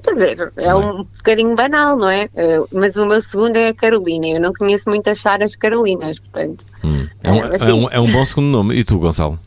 [0.03, 2.29] quer dizer, é um bocadinho banal, não é?
[2.35, 4.27] Eh, mas o meu segundo é a Carolina.
[4.27, 6.65] Eu não conheço muitas Saras Carolinas, portanto.
[6.83, 7.07] Hum.
[7.23, 8.75] É, um, É, mas é, um, é um bom segundo nome.
[8.75, 9.39] E tu, Gonçalo?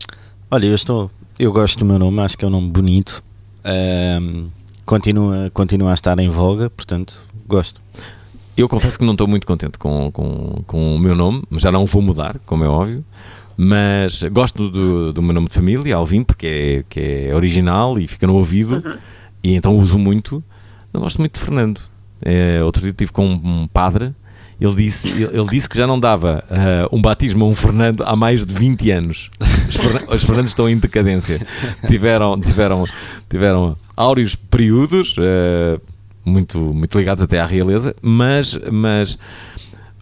[0.49, 1.11] Olha, eu estou.
[1.37, 3.23] Eu gosto do meu nome, acho que é um nome bonito.
[3.63, 4.47] Ahm,
[4.85, 7.79] continua, continua a estar em voga, portanto, gosto.
[8.57, 11.71] Eu confesso que não estou muito contente com, com, com o meu nome, mas já
[11.71, 13.05] não o vou mudar, como é óbvio.
[13.55, 16.99] Mas gosto do, do meu nome de família, Alvin, porque é, que
[17.29, 18.81] é original e fica no ouvido,
[19.43, 20.43] e então uso muito.
[20.93, 21.81] Não gosto muito de Fernando.
[22.21, 24.13] É, outro dia estive com um, um padre,
[24.59, 28.15] ele disse, ele, disse que já não dava ah, um batismo a um Fernando há
[28.15, 29.31] mais de 20 anos.
[29.69, 29.77] Os,
[30.23, 31.39] Fernan- os estão em decadência.
[31.87, 32.85] Tiveram, tiveram,
[33.29, 35.15] tiveram áureos períodos.
[35.19, 35.79] ah,
[36.25, 39.17] muito, muito ligados até à realeza, mas, mas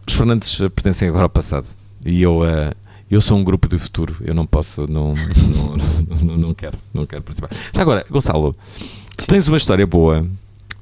[0.07, 1.67] os Fernandes eh, pertencem agora ao passado
[2.05, 2.73] e eu, eh,
[3.09, 7.05] eu sou um grupo do futuro, eu não posso, não, não, não, não quero, não
[7.05, 7.49] quero participar.
[7.73, 8.55] Já agora, Gonçalo,
[9.17, 10.25] tu tens uma história boa,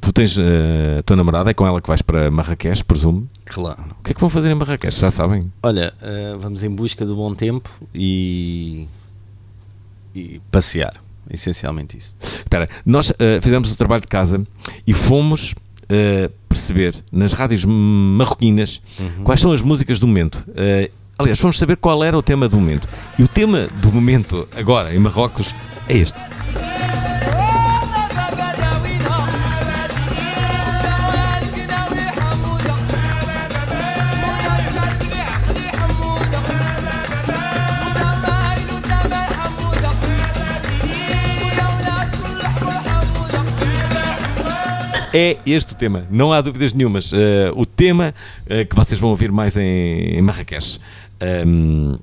[0.01, 3.27] tu tens eh, a tua namorada, é com ela que vais para Marrakech, presumo.
[3.45, 3.95] Claro.
[3.99, 4.95] O que é que vão fazer em Marrakech?
[4.99, 5.41] Já sabem?
[5.63, 8.87] Olha, eh, vamos em busca do bom tempo e,
[10.13, 10.93] e passear.
[11.31, 12.15] Essencialmente isso.
[12.21, 14.45] Espera, nós eh, fizemos o trabalho de casa
[14.85, 15.55] e fomos
[16.49, 18.81] perceber nas rádios marroquinas
[19.23, 20.43] quais são as músicas do momento.
[21.17, 22.87] Aliás, fomos saber qual era o tema do momento.
[23.19, 25.53] E o tema do momento, agora, em Marrocos,
[25.87, 26.17] é este.
[45.17, 47.13] É este o tema, não há dúvidas nenhumas.
[47.13, 48.13] Eh, o tema
[48.47, 50.77] eh, que vocês vão ouvir mais em, em Marrakech.
[51.21, 51.95] Ahm,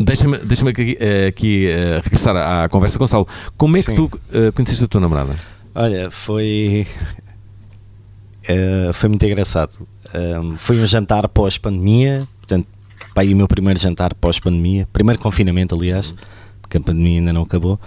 [0.00, 3.28] Deixa-me deixa aqui, eh, aqui, eh, regressar à conversa, Gonçalo.
[3.58, 3.96] Como é que Sim.
[4.08, 5.34] tu eh, conheceste a tua namorada?
[5.74, 6.86] Olha, foi.
[8.48, 9.86] eh, foi muito engraçado.
[10.14, 12.66] Um, foi um jantar pós-pandemia, portanto,
[13.14, 16.14] pá, aí o meu primeiro jantar pós-pandemia, primeiro confinamento, aliás,
[16.62, 17.78] porque a pandemia ainda não acabou.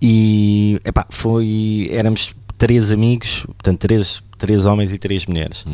[0.00, 1.90] E epá, foi.
[1.92, 5.64] Éramos três amigos, portanto, três, três homens e três mulheres.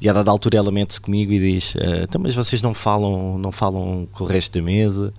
[0.00, 3.38] E a dada altura ela mete-se comigo e diz: "Ah, Então, mas vocês não falam,
[3.38, 5.12] não falam com o resto da mesa?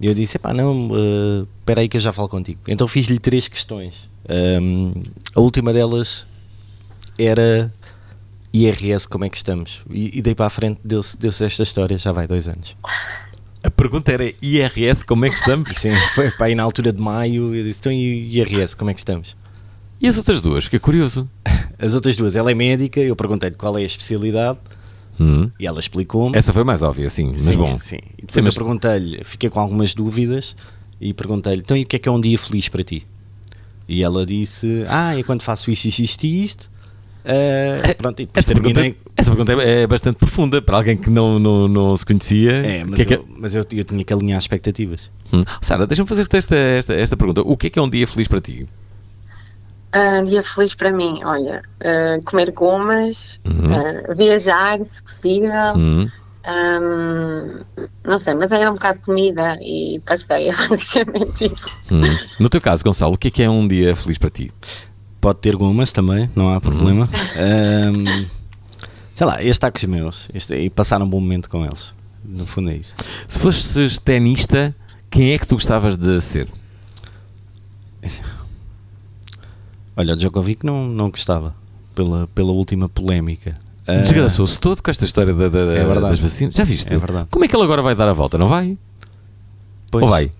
[0.00, 2.60] E eu disse: Epá, não, eh, espera aí que eu já falo contigo.
[2.68, 4.08] Então fiz-lhe três questões.
[4.28, 4.92] Ahm,
[5.34, 6.26] a última delas
[7.18, 7.72] era
[8.52, 9.82] IRS, como é que estamos?
[9.90, 12.76] E, e daí para a frente deu-se deu esta história, já vai dois anos.
[13.62, 15.70] A pergunta era IRS, como é que estamos?
[15.78, 19.00] Sim, foi para aí na altura de maio, eu disse: Então, IRS, como é que
[19.00, 19.36] estamos?
[20.04, 20.64] E as outras duas?
[20.64, 21.28] Fiquei curioso.
[21.78, 24.58] As outras duas, ela é médica, eu perguntei-lhe qual é a especialidade
[25.18, 25.48] Hum.
[25.58, 26.36] e ela explicou-me.
[26.36, 27.78] Essa foi mais óbvia, sim, mas sim, bom.
[27.78, 27.96] Sim.
[28.18, 30.54] E depois Sim, mas- eu perguntei-lhe, fiquei com algumas dúvidas
[31.00, 33.06] e perguntei-lhe, então e o que é que é um dia feliz para ti?
[33.88, 36.70] E ela disse, ah, é quando faço isto, isto, isto e isto.
[37.24, 38.96] Ah, pronto, e Essa pergunta, terminei.
[39.16, 42.52] essa pergunta é é bastante profunda para alguém que não, não, não se conhecia.
[42.52, 45.10] É, mas, Que é que- eu, mas eu, eu tinha que alinhar expectativas.
[45.32, 45.44] Hum.
[45.62, 47.40] Sara, deixa-me fazer-te esta, esta, esta pergunta.
[47.42, 48.66] O que é que é um dia feliz para ti?
[49.96, 56.10] Ah, dia feliz para mim, olha, ah, comer gomas, ah, viajar, se possível, Hum.
[56.44, 57.60] ahm,
[58.04, 61.44] não sei, mas é um bocado de comida e passeio, basicamente.
[61.44, 61.54] isso.
[61.92, 62.18] Hum.
[62.40, 64.50] No teu caso, Gonçalo, o que é que é um dia feliz para ti?
[65.20, 67.08] Pode ter gomas também, não há problema.
[67.36, 68.26] Ahm,
[69.14, 71.94] sei lá, este está com os meus este, e passar um bom momento com eles.
[72.24, 72.96] No fundo é isso.
[73.28, 74.74] Se fosses tenista,
[75.08, 76.48] quem é que tu gostavas de ser?
[79.96, 81.54] Olha, o Djokovic não, não gostava
[81.94, 83.54] pela, pela última polémica.
[83.86, 86.00] Ah, Desgraçou-se todo com esta história da, da- É verdade.
[86.10, 86.54] das vacinas.
[86.54, 86.92] Já viste?
[86.92, 87.28] É verdade.
[87.30, 88.36] Como é que ele agora vai dar a volta?
[88.38, 88.76] Não vai?
[89.90, 90.32] pois, Ou vai?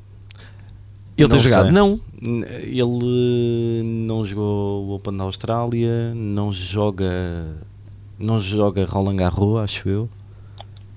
[1.16, 1.62] Ele tem Não jogado?
[1.64, 1.72] sei.
[1.72, 2.00] Não.
[2.22, 7.06] Ele não jogou o Open da Austrália, não joga
[8.18, 10.08] não joga Roland Garros, acho eu.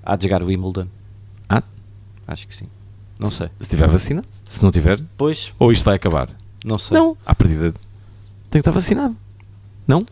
[0.02, 0.86] Há de jogar Wimbledon,
[1.48, 1.62] Ah,
[2.26, 2.66] acho que sim.
[3.20, 3.48] Não sei.
[3.60, 4.24] se tiver vacina.
[4.44, 6.30] Se não tiver, Pois, ou isto vai acabar?
[6.64, 6.96] não sei.
[6.96, 7.16] Não.
[7.26, 7.72] À partida
[8.50, 9.16] tem que estar vacinado.
[9.86, 10.04] Não?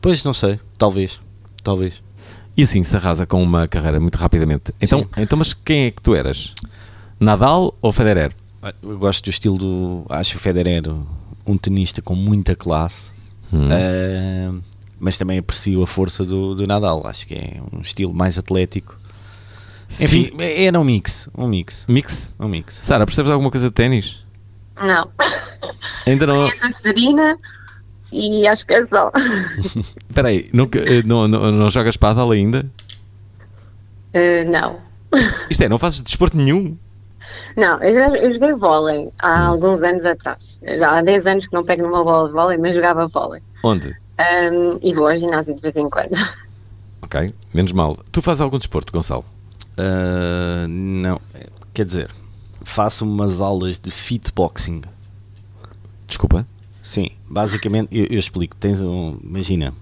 [0.00, 0.58] Pois, não sei.
[0.76, 1.20] Talvez.
[1.62, 2.02] Talvez.
[2.56, 4.72] E assim se arrasa com uma carreira muito rapidamente.
[4.80, 5.06] Então, Sim.
[5.18, 6.54] então mas quem é que tu eras?
[7.18, 8.32] Nadal ou Federer?
[8.82, 10.06] Eu gosto do estilo do.
[10.08, 10.82] Acho o Federer
[11.46, 13.12] um tenista com muita classe.
[13.52, 13.68] Hum.
[13.70, 14.60] Ah,
[14.98, 17.06] mas também aprecio a força do, do Nadal.
[17.06, 18.96] Acho que é um estilo mais atlético.
[20.00, 20.36] Enfim, Sim.
[20.40, 21.28] era um mix.
[21.36, 21.84] Um mix.
[21.88, 22.34] Mix?
[22.38, 22.74] Um mix.
[22.74, 24.24] Sara, percebes alguma coisa de ténis?
[24.76, 25.08] Não,
[26.06, 26.48] Ainda não.
[26.48, 27.38] conheço a Serena
[28.12, 29.10] e acho que é só.
[30.08, 32.66] Espera aí, nunca- eh, não, não, não jogas paddle ainda?
[34.14, 34.78] Ah, não.
[35.50, 36.76] Isto é, não fazes desporto nenhum?
[37.56, 40.58] Não, eu, já, eu joguei vôlei há alguns anos atrás.
[40.78, 43.42] Já há 10 anos que não pego numa bola de vôlei, mas jogava vôlei.
[43.62, 43.88] Onde?
[44.18, 46.12] Ahm, e vou ao ginásio de vez em quando.
[47.04, 47.98] Ok, menos mal.
[48.10, 49.24] Tu fazes algum desporto, Gonçalo?
[49.76, 51.20] Ah, não,
[51.74, 52.08] quer dizer,
[52.64, 54.80] faço umas aulas de fitboxing.
[56.06, 56.46] Desculpa.
[56.82, 58.56] Sim, basicamente, eu, eu explico.
[58.56, 59.72] Tens um, imagina,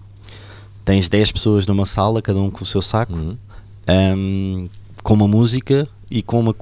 [0.85, 4.69] tens 10 pessoas numa sala, cada um com o seu saco, um,
[5.03, 6.55] com uma música e com uma,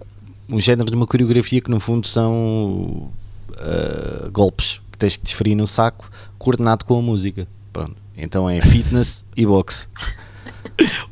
[0.48, 3.10] um género de uma coreografia que no fundo são
[3.50, 6.08] uh, golpes que tens que desferir no saco,
[6.38, 7.48] coordenado com a música.
[7.72, 7.96] Pronto.
[8.16, 9.88] Então é fitness e boxe.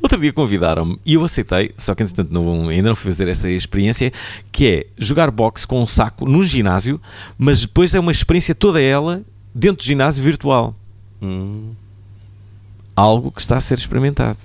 [0.01, 3.49] Outro dia convidaram-me e eu aceitei, só que entretanto não, ainda não fui fazer essa
[3.49, 4.11] experiência,
[4.51, 7.01] que é jogar boxe com um saco num ginásio,
[7.37, 10.73] mas depois é uma experiência toda ela dentro do ginásio virtual.
[11.21, 11.71] Hum.
[12.95, 14.37] Algo que está a ser experimentado.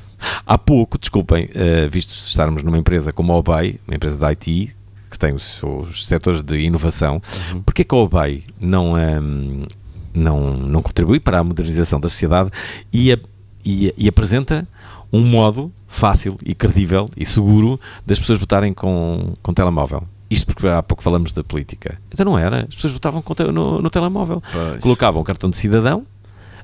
[0.46, 4.74] Há pouco, desculpem, uh, visto estarmos numa empresa como a Obey, uma empresa de IT,
[5.10, 7.20] que tem os seus setores de inovação,
[7.52, 7.62] Uhum.
[7.62, 9.64] porque é que a Obey não, hum,
[10.12, 12.50] não, não contribui para a modernização da sociedade
[12.92, 13.18] e, a-
[13.64, 14.66] e, e apresenta
[15.12, 20.04] um modo fácil e credível e seguro das pessoas votarem com, com telemóvel?
[20.30, 22.00] Isto porque há pouco falamos da política.
[22.10, 22.62] Então não era.
[22.66, 24.42] As pessoas votavam no, no telemóvel.
[24.50, 24.80] Pois.
[24.80, 26.06] Colocavam o cartão de cidadão,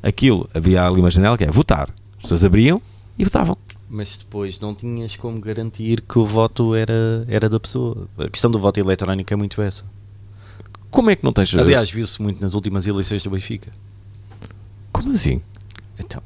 [0.03, 1.90] aquilo, havia ali uma janela que é votar.
[2.16, 2.80] As pessoas abriam
[3.18, 3.57] e votavam.
[3.90, 8.09] Mas depois não tinhas como garantir que o voto era, era da pessoa.
[8.18, 9.84] A questão do voto eletrónico é muito essa.
[10.90, 11.55] Como é que não tens.
[11.55, 13.70] Aliás, viu-se muito nas últimas eleições do Benfica.
[14.92, 15.42] como assim?
[15.99, 16.22] Então,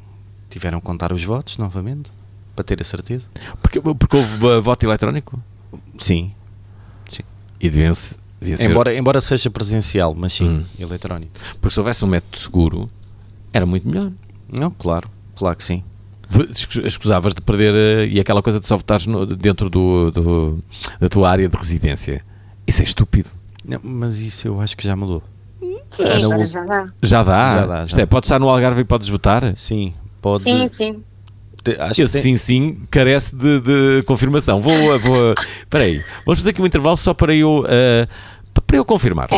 [0.53, 2.11] tiveram que contar os votos novamente,
[2.55, 3.29] para ter a certeza.
[3.63, 5.43] Porque, porque houve uh, voto eletrónico?
[5.99, 6.33] Sim.
[7.61, 8.71] E deviam -se, devia ser.
[8.71, 10.65] Embora, embora seja presencial, mas sim, Hum.
[10.79, 11.33] eletrónico.
[11.61, 12.91] Porque se houvesse um método seguro,
[13.53, 14.11] era muito melhor.
[14.51, 15.83] Não, claro, claro que sim.
[16.51, 20.65] Escu- Escusavas de perder uh, e aquela coisa de só votares no- dentro do, do-
[21.01, 22.25] da tua área de residência.
[22.67, 23.31] Isso é estúpido.
[23.65, 25.23] Não, mas isso eu acho que já mudou.
[25.61, 26.87] Sim, já dá.
[27.03, 27.55] Já dá.
[27.55, 28.03] Já dá, Isto já.
[28.03, 29.57] é, podes estar no Algarve e podes votar?
[29.57, 30.45] Sim, pode.
[30.45, 31.03] Sim, sim.
[31.79, 34.61] acho que Esse sim, sim, carece de, de confirmação.
[34.61, 34.99] Vou.
[35.01, 36.03] vou Espera aí.
[36.25, 37.64] Vamos fazer aqui um intervalo só para eu.
[37.66, 38.09] uh,
[38.66, 39.29] para eu confirmar.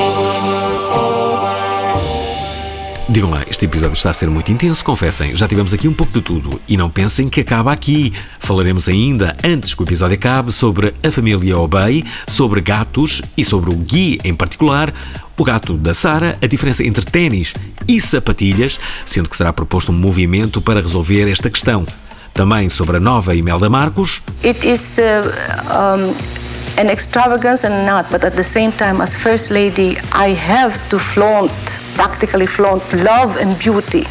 [3.07, 5.37] Digam lá, este episódio está a ser muito intenso, confessem.
[5.37, 6.59] Já tivemos aqui um pouco de tudo.
[6.67, 8.15] E não pensem que acaba aqui.
[8.39, 13.69] Falaremos ainda, antes que o episódio acabe, sobre a família Obey, sobre gatos e sobre
[13.69, 14.93] o Gui em particular,
[15.37, 17.53] o gato da Sara, a diferença entre ténis
[17.87, 21.87] e sapatilhas, sendo que será proposto um movimento para resolver esta questão.
[22.33, 28.25] Também sobre a nova Imelda Marcos, It is uh, um, an extravagance and not, but
[28.25, 31.53] at the same time, as First Lady, I have to flaunt,
[31.95, 34.05] practically flaunt love and beauty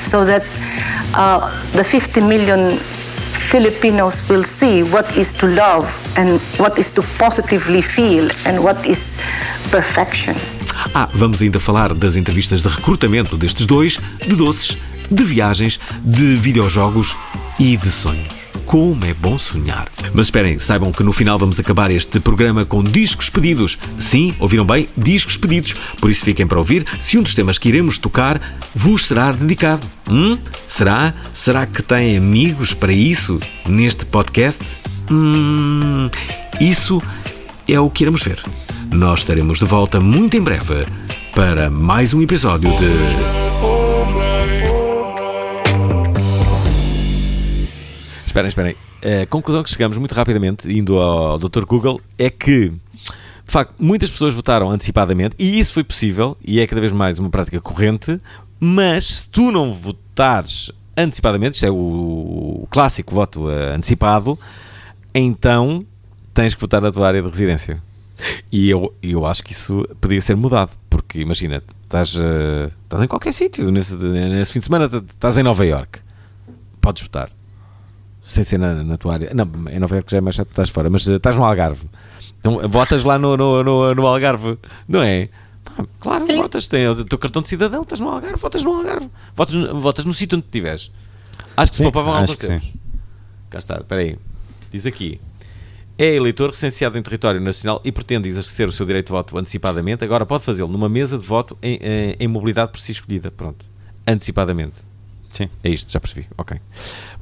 [0.00, 0.42] so that
[1.14, 1.40] uh,
[1.72, 2.78] the 50 million
[3.50, 8.84] Filipinos will see what is to love and what is to positively feel and what
[8.86, 9.16] is
[9.70, 10.36] perfection.
[10.94, 14.76] Ah, vamos ainda falar das entrevistas de recrutamento destes dois, de doces,
[15.10, 17.16] de viagens, de videojogos
[17.58, 18.49] e de sonhos.
[18.66, 19.88] Como é bom sonhar.
[20.14, 23.78] Mas esperem, saibam que no final vamos acabar este programa com discos pedidos.
[23.98, 24.88] Sim, ouviram bem?
[24.96, 25.74] Discos pedidos.
[26.00, 28.40] Por isso fiquem para ouvir se um dos temas que iremos tocar
[28.74, 29.82] vos será dedicado.
[30.08, 30.38] Hum?
[30.68, 31.14] Será?
[31.32, 34.62] Será que têm amigos para isso neste podcast?
[35.10, 36.08] Hum,
[36.60, 37.02] isso
[37.66, 38.40] é o que iremos ver.
[38.92, 40.86] Nós estaremos de volta muito em breve
[41.34, 43.49] para mais um episódio de.
[48.30, 48.76] Esperem, esperem.
[49.22, 51.64] A conclusão que chegamos muito rapidamente, indo ao Dr.
[51.64, 56.66] Google, é que, de facto, muitas pessoas votaram antecipadamente e isso foi possível e é
[56.68, 58.20] cada vez mais uma prática corrente.
[58.60, 64.38] Mas se tu não votares antecipadamente, isto é o, clássico voto eh, antecipado,
[65.12, 65.82] então
[66.32, 67.82] tens que votar na tua área de residência.
[68.52, 73.08] E eu, eu acho que isso podia ser mudado, porque imagina, estás, eh, estás em
[73.08, 75.98] qualquer sítio, nesse, nesse fim de semana estás em Nova York,
[76.80, 77.28] podes votar
[78.22, 79.30] sem ser na, na tua área.
[79.34, 81.86] Não, em Nova Iorque já é mais chato, estás fora, mas eh, estás no Algarve.
[82.38, 84.58] Então votas lá no, no, no, no Algarve,
[84.88, 85.28] não é?
[85.64, 86.36] Pá, claro, Sim.
[86.36, 89.10] votas, tem o teu cartão de cidadão, estás no Algarve, votas no Algarve.
[89.36, 90.90] Votas, no- votas no sítio onde estiveres.
[91.56, 92.72] Acho que se Sim, poupavam acho alguns que tempos.
[93.50, 94.16] Cá está, espera aí.
[94.72, 95.20] Diz aqui.
[95.98, 100.02] É eleitor recenseado em território nacional e pretende exercer o seu direito de voto antecipadamente,
[100.02, 103.30] agora pode fazê-lo numa mesa de voto em, em, em mobilidade por si escolhida.
[103.30, 103.66] Pronto.
[104.06, 104.80] Antecipadamente.
[105.32, 105.48] Sim.
[105.62, 106.26] É isto, já percebi.
[106.36, 106.56] Ok.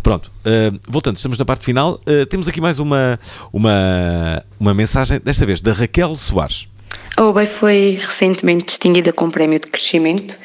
[0.02, 0.30] Pronto.
[0.46, 2.00] uh, voltando, estamos na parte final.
[2.06, 3.18] Uh, temos aqui mais uma,
[3.52, 6.68] uma, uma mensagem, desta vez da Raquel Soares.
[7.16, 10.36] A UBEI foi recentemente distinguida com o Prémio de Crescimento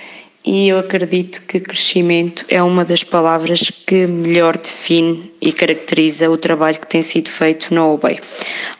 [0.45, 6.37] e eu acredito que crescimento é uma das palavras que melhor define e caracteriza o
[6.37, 8.19] trabalho que tem sido feito na UBEI.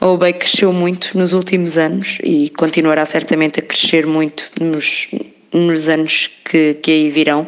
[0.02, 5.08] A UBEI cresceu muito nos últimos anos e continuará certamente a crescer muito nos,
[5.54, 7.48] nos anos que, que aí virão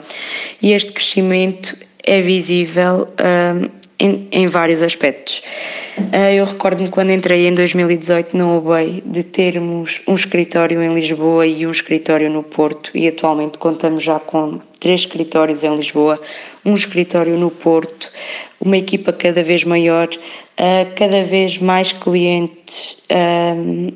[0.61, 5.41] e este crescimento é visível hum, em, em vários aspectos.
[5.97, 11.47] Uh, eu recordo-me quando entrei em 2018 na UBEI de termos um escritório em Lisboa
[11.47, 16.21] e um escritório no Porto e atualmente contamos já com três escritórios em Lisboa,
[16.65, 18.11] um escritório no Porto,
[18.59, 23.93] uma equipa cada vez maior, uh, cada vez mais clientes uh,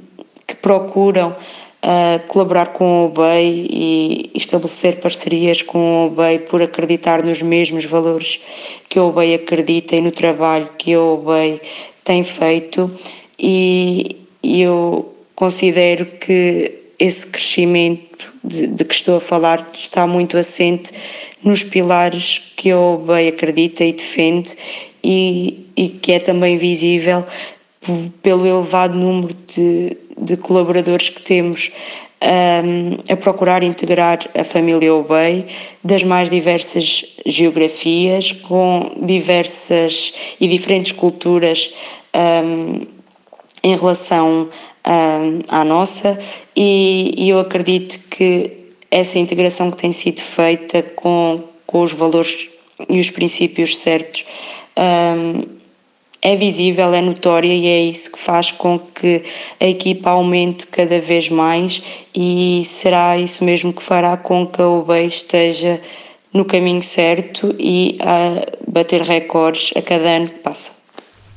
[0.47, 1.35] que procuram
[1.83, 7.85] uh, colaborar com a OBEI e estabelecer parcerias com a OBEI por acreditar nos mesmos
[7.85, 8.41] valores
[8.87, 11.61] que a OBEI acredita e no trabalho que a OBEI
[12.03, 12.91] tem feito.
[13.37, 20.91] E eu considero que esse crescimento de, de, que estou a falar está muito assente
[21.41, 24.55] nos pilares que a OBEI acredita e defende
[25.01, 27.25] e, e que é também visível
[28.21, 31.71] pelo elevado número de, de colaboradores que temos
[32.21, 35.45] um, a procurar integrar a família Obey
[35.83, 41.73] das mais diversas geografias, com diversas e diferentes culturas
[42.13, 42.85] um,
[43.63, 44.49] em relação
[44.85, 46.19] um, à nossa,
[46.55, 48.51] e, e, eu acredito que
[48.91, 52.49] essa integração que tem sido feita com, com os valores
[52.89, 54.25] e os princípios certos
[56.21, 59.23] é visível, é notória e é isso que faz com que
[59.59, 61.81] a equipa aumente cada vez mais
[62.13, 65.81] e será isso mesmo que fará com que a UBEI esteja
[66.33, 70.71] no caminho certo e a bater recordes a cada ano que passa.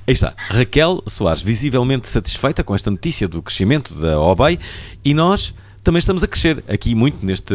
[0.06, 4.58] Aí está, Raquel Soares, visivelmente satisfeita com esta notícia do crescimento da OBEI
[5.04, 7.54] e nós também estamos a crescer aqui muito neste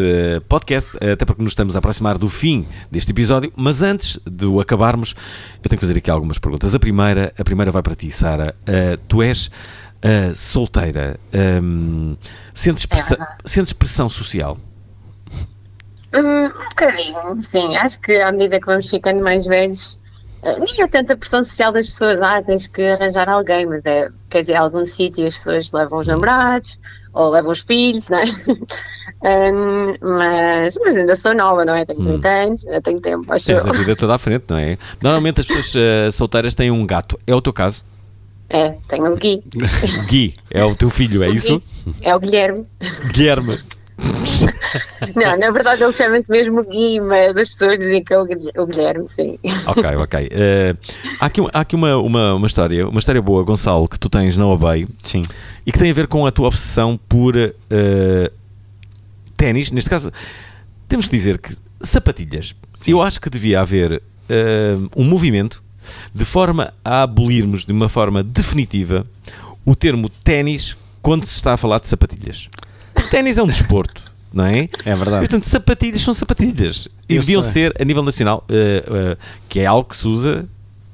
[0.50, 3.52] podcast, até porque nos estamos a aproximar do fim deste episódio.
[3.56, 5.16] Mas antes de o acabarmos,
[5.64, 6.76] eu tenho que fazer aqui algumas perguntas.
[6.76, 8.54] A primeira, a primeira vai para ti, Sara.
[8.64, 11.18] Uh, tu és uh, solteira.
[11.64, 12.18] Um,
[12.54, 14.58] sentes, pressão, é sentes pressão social?
[16.14, 17.78] Um, um bocadinho, sim.
[17.78, 19.98] Acho que à medida que vamos ficando mais velhos,
[20.44, 24.42] nem é tanta pressão social das pessoas, ah, tens que arranjar alguém, mas é, quer
[24.42, 26.78] dizer, algum sítio as pessoas levam os namorados
[27.18, 28.24] ou levo os filhos, não é?
[29.52, 31.84] um, mas, mas ainda sou nova, não é?
[31.84, 32.32] Tenho 30 hum.
[32.32, 33.34] anos, ainda tenho tempo.
[33.34, 33.72] Acho Tens eu.
[33.72, 34.78] a vida toda à frente, não é?
[35.02, 37.18] Normalmente as pessoas uh, solteiras têm um gato.
[37.26, 37.84] É o teu caso?
[38.50, 39.44] É, tenho o Gui.
[40.08, 41.60] Gui, é o teu filho, é o isso?
[41.60, 41.96] Gui.
[42.02, 42.66] É o Guilherme.
[43.12, 43.60] Guilherme.
[45.16, 49.08] Não, na verdade ele chama-se mesmo Gui, mas as pessoas dizem que é o Guilherme,
[49.08, 49.40] sim.
[49.66, 50.26] Ok, ok.
[50.28, 50.78] Uh,
[51.20, 54.38] há aqui, há aqui uma, uma, uma, história, uma história boa, Gonçalo, que tu tens
[54.38, 54.88] na Obey.
[55.02, 55.24] Sim.
[55.66, 58.32] E que tem a ver com a tua obsessão por uh,
[59.36, 59.72] ténis.
[59.72, 60.12] Neste caso,
[60.88, 62.56] temos que dizer que sapatilhas.
[62.76, 62.92] Sim.
[62.92, 65.64] Eu acho que devia haver uh, um movimento
[66.14, 69.08] de forma a abolirmos de uma forma definitiva
[69.66, 72.50] o termo ténis quando se está a falar de sapatilhas.
[73.10, 74.02] Ténis é um desporto,
[74.34, 74.68] não é?
[74.86, 75.20] É verdade.
[75.20, 76.88] Portanto, sapatilhas são sapatilhas.
[77.08, 77.52] E eu deviam sei.
[77.52, 80.48] ser, a nível nacional, uh, uh, que é algo que se usa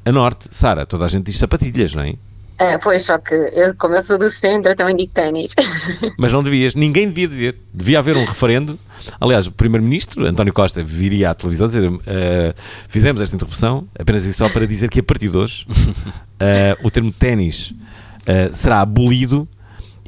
[0.05, 0.47] a norte.
[0.51, 2.15] Sara, toda a gente diz sapatilhas, não é?
[2.57, 5.53] É, pois, só que eu, como eu sou do centro, eu também digo ténis.
[6.17, 7.55] Mas não devias, ninguém devia dizer.
[7.73, 8.79] Devia haver um referendo.
[9.19, 12.01] Aliás, o Primeiro-Ministro, António Costa, viria à televisão dizer: uh,
[12.87, 16.91] fizemos esta interrupção apenas e só para dizer que a partir de hoje uh, o
[16.91, 19.47] termo ténis uh, será abolido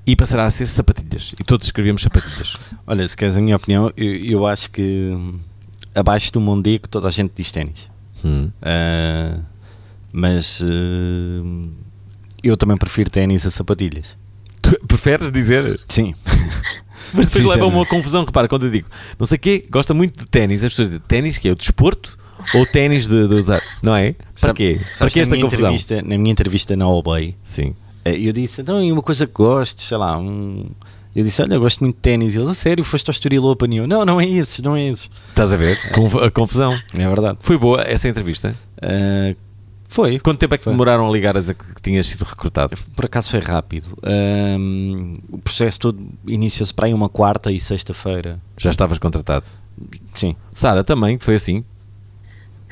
[0.06, 1.34] e passará a ser sapatilhas.
[1.39, 2.58] E todos escrevíamos sapatilhas.
[2.86, 5.18] Olha, se queres a minha opinião, eu, eu acho que
[5.93, 7.89] abaixo do Mondego toda a gente diz ténis.
[8.24, 8.49] Hum.
[8.62, 9.43] Uh,
[10.12, 11.70] mas uh,
[12.43, 14.16] eu também prefiro ténis a sapatilhas.
[14.62, 15.80] Tu preferes dizer?
[15.88, 16.14] Sim.
[17.14, 19.93] Mas depois leva a uma confusão, repara, quando eu digo não sei o quê, gosta
[19.93, 22.18] muito de ténis, as pessoas dizem ténis que é o desporto
[22.53, 24.14] ou ténis de, de usar, não é?
[24.14, 24.82] Para Sabe, quê?
[24.97, 25.76] Para que esta confusão?
[26.03, 27.76] na minha entrevista na Obey, Sim.
[28.06, 30.66] Eh, eu disse, então, e uma coisa que gosto, sei lá, um...
[31.16, 32.36] Eu disse, olha, eu gosto muito de ténis.
[32.36, 33.74] E eles, a sério, foste ao Estoril Open?
[33.74, 35.10] E eu, não, não é esses, não é esses.
[35.30, 35.80] Estás a ver?
[36.22, 36.78] A confusão.
[36.93, 37.38] É verdade.
[37.41, 38.53] Foi boa essa entrevista?
[38.78, 39.34] Uh,
[39.88, 40.20] foi.
[40.20, 40.74] Quanto tempo é que foi.
[40.74, 42.76] demoraram a ligar a dizer que tinhas sido recrutado?
[42.93, 43.97] Por acaso foi rápido.
[44.06, 48.38] Um, o processo todo iniciou-se para aí uma quarta e sexta-feira.
[48.58, 49.45] Já estavas contratado?
[50.14, 50.36] Sim.
[50.51, 51.64] Sara, também foi assim?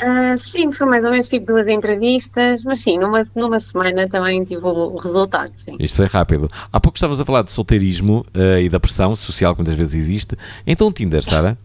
[0.02, 4.44] Uh, sim, foi mais ou menos tipo duas entrevistas, mas sim, numa, numa semana também
[4.44, 5.52] tive o, resultado.
[5.64, 5.76] Sim.
[5.80, 6.50] Isto foi rápido.
[6.72, 9.94] Há pouco estavas a falar de solteirismo uh, e da pressão social que muitas vezes
[9.94, 10.36] existe.
[10.66, 11.58] Então, o Tinder, Sara?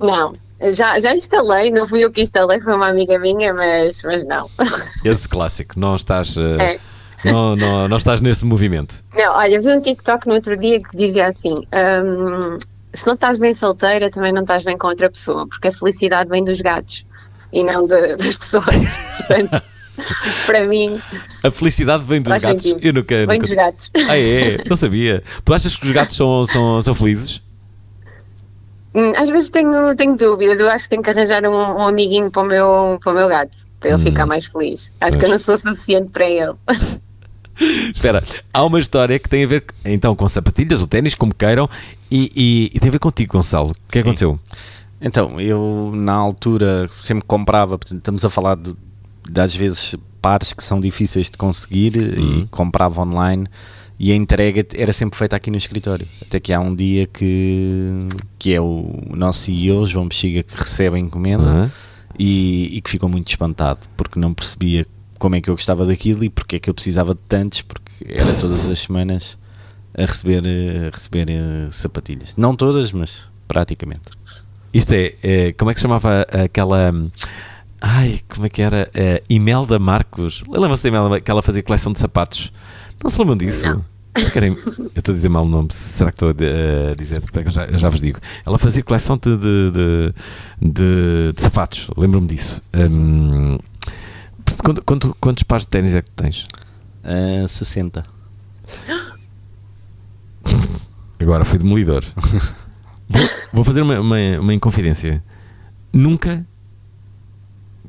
[0.00, 0.34] Não,
[0.72, 4.46] já, já instalei, não fui eu que instalei, foi uma amiga minha, mas, mas não.
[5.04, 6.36] Esse clássico, não estás.
[6.36, 6.80] Uh, é.
[7.24, 9.04] não, não, não estás nesse movimento.
[9.14, 12.58] Não, olha, vi um TikTok no outro dia que dizia assim: um,
[12.96, 16.28] se não estás bem solteira, também não estás bem com outra pessoa, porque a felicidade
[16.30, 17.04] vem dos gatos
[17.52, 18.98] e não de, das pessoas.
[19.18, 19.62] Portanto,
[20.46, 21.00] para mim.
[21.42, 22.62] A felicidade vem dos gatos.
[22.62, 22.86] Sentido.
[22.86, 23.14] Eu nunca.
[23.26, 23.46] Vem nunca...
[23.46, 23.90] dos gatos.
[24.08, 24.58] Ah, é?
[24.68, 25.22] Não sabia.
[25.44, 27.42] Tu achas que os gatos são, são, são felizes?
[28.94, 30.58] Hum, às vezes tenho, tenho dúvidas.
[30.58, 33.28] Eu acho que tenho que arranjar um, um amiguinho para o, meu, para o meu
[33.28, 33.56] gato.
[33.80, 34.04] para ele Hum.
[34.04, 34.92] ficar mais feliz.
[35.00, 35.32] Acho que Pois.
[35.32, 36.54] eu não sou suficiente para ele.
[37.94, 38.22] Espera,
[38.52, 41.68] há uma história que tem a ver então com sapatilhas ou ténis, como queiram,
[42.10, 43.70] e, e- e tem a ver contigo, Gonçalo.
[43.70, 44.00] O que Sim.
[44.00, 44.40] aconteceu?
[45.00, 48.74] Então, eu na altura sempre comprava, portanto, estamos a falar de,
[49.30, 53.46] de às vezes pares que são difíceis de conseguir e comprava online
[53.98, 56.08] e a entrega era sempre feita aqui no escritório.
[56.22, 60.96] Até que há um dia que, que é o nosso CEO, João Bexiga, que recebe
[60.96, 61.70] a encomenda Uhum.
[62.18, 64.86] e, e que ficou muito espantado porque não percebia
[65.18, 67.92] como é que eu gostava daquilo e porque é que eu precisava de tantos, porque
[68.08, 69.36] era todas as semanas
[69.96, 72.34] a receber, eh, a receber eh, sapatilhas.
[72.36, 74.02] Não todas, mas praticamente.
[74.72, 76.90] Isto é, é, como é que se chamava aquela.
[76.92, 77.10] hum,
[77.80, 78.90] Ai, como é que era?
[78.94, 80.42] É, Imelda Marcos.
[80.48, 82.52] Lembra-se da Imelda que ela fazia coleção de sapatos?
[83.02, 83.82] Não se lembram disso?
[84.14, 85.68] Acho que era Im- Eu estou a dizer mal o nome.
[85.72, 87.22] Será que estou a di- a dizer?
[87.34, 88.18] Eu já, eu já vos digo.
[88.46, 90.14] Ela fazia coleção de, de, de,
[90.72, 91.88] de- de sapatos.
[91.96, 92.62] Lembro-me disso.
[92.74, 93.58] Hum,
[94.64, 96.46] quanto- quanto- quantos pares de ténis é que tu tens?
[97.04, 98.02] Ah, 60.
[101.18, 102.04] Agora foi demolidor.
[103.08, 105.22] vou, vou fazer uma, uma, uma inconfidência.
[105.92, 106.44] Nunca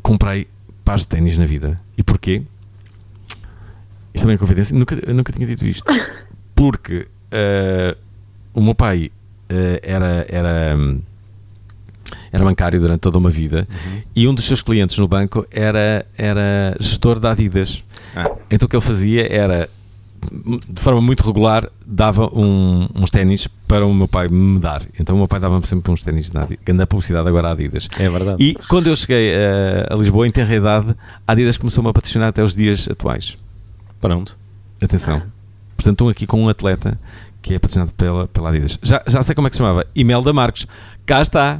[0.02, 0.48] comprei
[0.86, 1.80] pares de ténis na vida.
[1.98, 2.44] E porquê?
[4.14, 4.78] Isto é uma inconfidência.
[4.78, 5.86] Nunca, eu nunca tinha dito isto.
[6.56, 7.96] Porque eh,
[8.54, 9.12] o meu pai
[9.50, 10.76] eh, era, era,
[12.32, 13.68] era bancário durante toda uma vida
[14.16, 17.84] e um dos seus clientes no banco era, era gestor da Adidas.
[18.16, 18.32] Ah.
[18.50, 19.70] Então o que ele fazia era
[20.70, 24.82] de forma muito regular dava um- uns ténis para o meu pai me dar.
[25.00, 26.64] Então o meu pai dava-me sempre uns ténis da Adidas.
[26.66, 27.88] Grande publicidade agora à Adidas.
[27.98, 28.44] É verdade.
[28.44, 30.96] E quando eu cheguei eh, a Lisboa, em tenra idade,
[31.28, 33.38] a Adidas começou-me a patrocinar até os dias atuais.
[34.02, 34.38] Pronto.
[34.82, 35.16] Atenção.
[35.76, 37.00] Portanto, estou aqui com um atleta
[37.42, 38.78] que é patrocinado pela, pela Adidas.
[38.82, 39.86] Já, já sei como é que se chamava.
[39.96, 40.68] Imelda Marcos.
[41.06, 41.60] Cá está.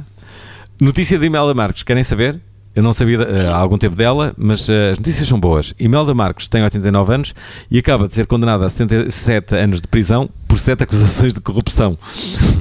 [0.80, 1.82] Notícia de Imelda Marcos.
[1.82, 2.40] Querem saber?
[2.74, 5.74] Eu não sabia eh, há algum tempo dela, mas eh, as notícias são boas.
[5.80, 7.34] Imelda Marcos tem 89 anos
[7.70, 11.98] e acaba de ser condenada a 77 anos de prisão por sete acusações de corrupção.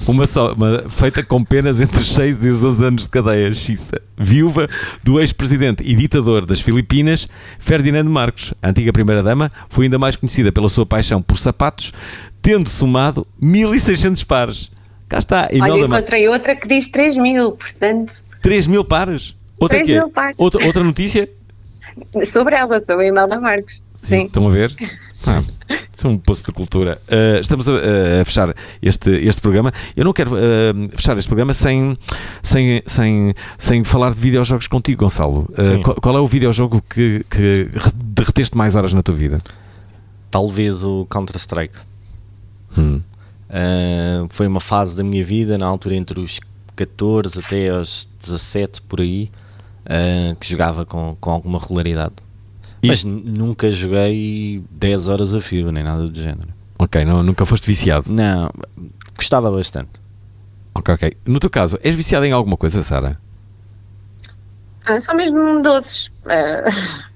[0.07, 3.53] Uma só, uma, feita com penas entre os 6 e os 11 anos de cadeia.
[3.53, 4.01] Xissa.
[4.17, 4.67] Viúva
[5.03, 7.29] do ex-presidente e ditador das Filipinas,
[7.59, 8.53] Ferdinando Marcos.
[8.61, 11.93] A antiga primeira-dama foi ainda mais conhecida pela sua paixão por sapatos,
[12.41, 14.71] tendo somado 1600 pares.
[15.07, 15.97] Cá está, Olha, Imelda Marcos.
[15.97, 19.35] encontrei outra que diz 3 mil, portanto, 3 mil pares?
[19.59, 19.93] Outra 3 quê?
[19.99, 20.37] mil pares.
[20.39, 21.29] Outra, outra notícia?
[22.31, 23.83] sobre ela, a Imelda Marques.
[23.95, 24.25] Sim.
[24.25, 24.71] Estão a ver?
[25.25, 27.01] Ah, isso é um poço de cultura.
[27.07, 27.73] Uh, estamos a,
[28.21, 29.71] a fechar este, este programa.
[29.95, 31.97] Eu não quero uh, fechar este programa sem,
[32.43, 35.49] sem, sem, sem falar de videojogos contigo, Gonçalo.
[35.57, 35.81] Uh, Sim.
[35.81, 39.41] qual, qual é o videojogo que, que re- derreteste mais horas na tua vida?
[40.29, 41.77] Talvez o Counter-Strike.
[42.77, 43.01] Hum.
[44.29, 46.39] Foi uma fase da minha vida, na altura entre os
[46.75, 49.31] 14 até aos 17 por aí,
[49.89, 52.13] ah, que jogava com, com alguma regularidade.
[52.83, 56.49] Mas n- nunca joguei 10 horas a fio, nem nada do género.
[56.79, 58.11] Ok, não, nunca foste viciado.
[58.13, 58.49] Não,
[59.15, 59.99] gostava bastante.
[60.75, 61.17] Ok, ok.
[61.25, 63.19] No teu caso, és viciado em alguma coisa, Sara?
[64.85, 66.09] Ah, só mesmo doces.
[66.27, 66.65] Ah,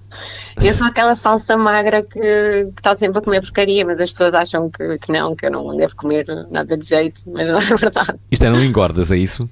[0.61, 4.33] eu sou aquela falsa magra que que está sempre a comer porcaria, mas as pessoas
[4.33, 7.75] acham que, que não, que eu não devo comer nada de jeito, mas não é
[7.77, 8.19] verdade.
[8.31, 9.47] Isto é, não engordas, é isso?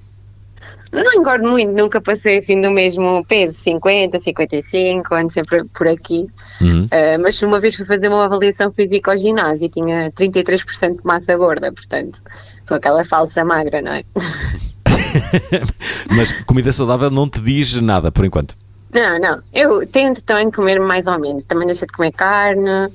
[0.92, 6.28] Não engordo muito, nunca passei assim do mesmo peso, 50, 55, ando sempre por aqui.
[6.60, 6.88] Uhum.
[6.92, 11.06] Ah, mas uma vez fui fazer uma avaliação física ao ginásio e tinha 33% de
[11.06, 12.22] massa gorda, portanto,
[12.68, 14.04] sou aquela falsa magra, não é?
[16.16, 18.56] Mas comida saudável não te diz nada, por enquanto.
[18.94, 19.42] Não, não.
[19.54, 21.46] Eu tento também comer mais ou menos.
[21.46, 22.92] Também deixei de comer carne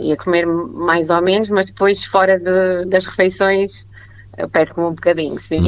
[0.00, 3.86] e a comer mais ou menos, mas depois fora de- das refeições
[4.52, 5.60] perco-me um bocadinho, sim.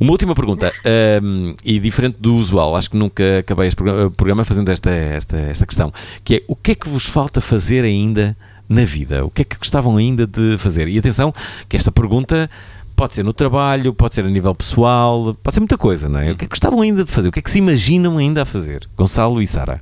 [0.00, 4.68] Uma última pergunta, ahm, e diferente do usual, acho que nunca acabei este programa- fazendo
[4.70, 5.92] esta, esta, esta questão,
[6.24, 8.36] que é o que é que vos falta fazer ainda
[8.68, 9.24] na vida?
[9.24, 10.88] O que é que gostavam ainda de fazer?
[10.88, 11.32] E atenção,
[11.68, 12.50] que esta pergunta
[12.96, 16.32] pode ser no trabalho, pode ser a nível pessoal, pode ser muita coisa, não é?
[16.32, 17.28] O que é que gostavam ainda de fazer?
[17.28, 18.88] O que é que se imaginam ainda a fazer?
[18.96, 19.80] Gonçalo e Sara.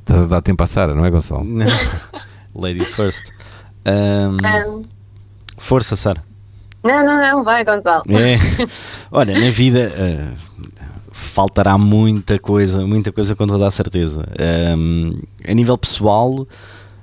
[0.00, 1.46] Está a dar tempo à Sara, não é, Gonçalo?
[2.54, 3.30] Ladies first.
[3.84, 4.84] Ahm, Não,
[5.60, 6.24] força, Sara.
[6.82, 8.02] não, não, não, vai, Gonçalo.
[8.08, 8.38] É.
[9.12, 10.34] Olha, na vida ah,
[11.12, 14.26] faltará muita coisa, muita coisa com toda a certeza.
[14.38, 16.46] Ahm, a nível pessoal,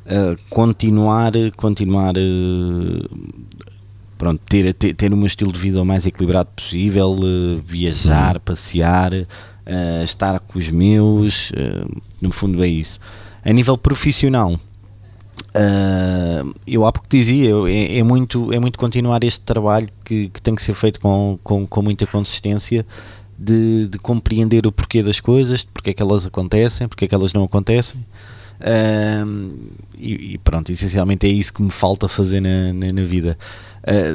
[0.08, 3.18] ah, continuar, continuar, ah,
[4.18, 7.16] pronto, ter, ter, ter meu estilo de vida o mais equilibrado possível,
[7.64, 9.12] viajar, passear,
[10.04, 11.52] estar com os meus,
[12.20, 13.00] no fundo é isso.
[13.46, 14.60] A nível profissional,
[15.54, 20.42] ah, eu há pouco dizia, é, é muito, é muito continuar este trabalho que, que
[20.42, 22.86] tem que ser feito com, com, com muita consistência
[23.38, 27.16] de, de compreender o porquê das coisas, porque é que elas acontecem, porque é que
[27.16, 28.04] elas não acontecem.
[28.60, 29.52] Ahm,
[29.96, 33.38] e, e pronto, essencialmente é isso que me falta fazer na, na, na vida.
[33.84, 34.14] Ah,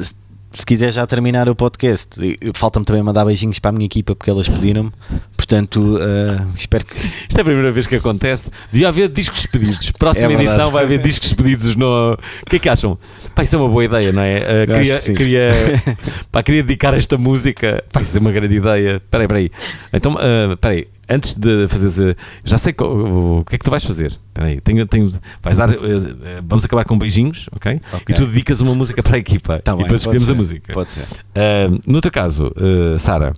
[0.53, 2.09] se- se quiser já terminar o podcast,
[2.53, 4.91] falta-me também mandar beijinhos para a minha equipa porque elas pediram-me.
[5.35, 6.95] Portanto, ah, espero que.
[6.95, 8.49] Isto é a primeira vez que acontece.
[8.71, 9.91] Devia haver discos pedidos.
[9.91, 12.13] Próxima É edição vai haver discos pedidos no.
[12.13, 12.97] O que é que acham?
[13.35, 14.37] Pá, isso é uma boa ideia, não é?
[14.39, 15.51] Uh, queria, que queria,
[16.31, 17.83] pá, queria dedicar esta música.
[17.91, 18.95] Pá, isso é uma grande ideia.
[19.03, 19.51] Espera aí, espera aí.
[19.91, 20.87] Então, uh, espera aí.
[21.09, 22.17] Antes de fazer.
[22.45, 24.07] Já sei o, que é que tu vais fazer.
[24.07, 24.61] Espera aí.
[24.61, 25.69] Tenho, tenho, vais dar.
[25.69, 27.81] uh, uh, vamos acabar com beijinhos, ok?
[28.07, 29.59] E tu dedicas uma música para a equipa.
[29.59, 30.73] Tá e bem, depois escolhemos a ser, música.
[30.73, 31.03] pode ser.
[31.03, 33.33] Uh, no teu caso, uh, Sara,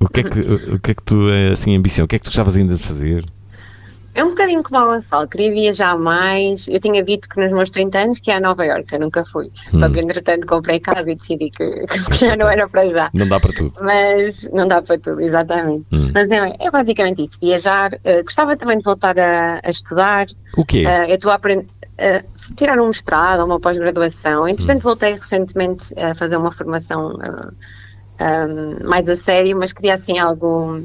[0.00, 2.06] o que é que, o, que é que tu assim ambição?
[2.06, 3.24] O que é que tu gostavas ainda de fazer?
[4.14, 6.66] É um bocadinho como o Gonçalo, queria viajar mais.
[6.68, 9.24] Eu tinha dito que nos meus 30 anos que ia a Nova Iorque, eu nunca
[9.24, 9.50] fui.
[9.70, 13.10] Só que entretanto comprei casa e decidi que, que já não era para já.
[13.14, 13.72] Não dá para tudo.
[13.80, 15.86] Mas não dá para tudo, exatamente.
[15.92, 16.10] Hum.
[16.12, 17.98] Mas é, é basicamente isso: viajar.
[18.04, 20.26] Eh, gostava também de voltar a, a estudar.
[20.56, 20.84] O quê?
[20.86, 21.66] Eh, eu estou a aprender.
[22.56, 24.48] tirar um mestrado ou uma pós-graduação.
[24.48, 27.50] Entretanto, voltei recentemente a fazer uma formação eh,
[28.20, 30.82] um, mais a sério, mas queria assim algo.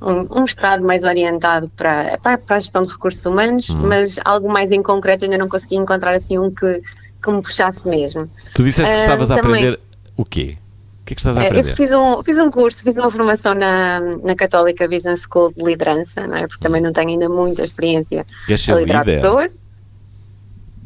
[0.00, 3.86] Um, um mestrado mais orientado para, para, para a gestão de recursos humanos, Hum.
[3.88, 6.82] mas algo mais em concreto ainda não consegui encontrar assim um que,
[7.22, 8.30] que me puxasse mesmo.
[8.54, 9.80] Tu disseste que Ah, estavas a também- aprender
[10.16, 10.58] o quê?
[11.00, 11.70] O que é que estás a Eh, aprender?
[11.70, 15.64] Eu fiz um, fiz um curso, fiz uma formação na, na Católica Business School de
[15.64, 16.46] liderança, não é?
[16.46, 19.20] Porque também não tenho ainda muita experiência Queres ser a liderar líder?
[19.22, 19.64] pessoas.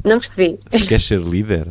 [0.05, 0.59] Não percebi.
[0.69, 1.67] Se queres ser líder?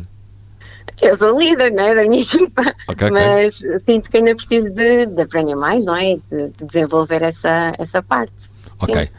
[1.01, 1.95] Eu sou líder, não é?
[1.95, 2.61] Da minha equipa.
[2.87, 3.11] Ok, ok.
[3.11, 6.15] Mas sinto que ainda preciso de, de aprender mais, não é?
[6.15, 8.51] De, de desenvolver essa, essa parte.
[8.81, 9.09] Ok.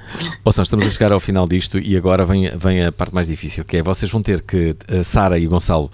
[0.44, 3.64] Ouçam, estamos a chegar ao final disto e agora vem, vem a parte mais difícil,
[3.64, 5.90] que é vocês vão ter que, a Sara e o Gonçalo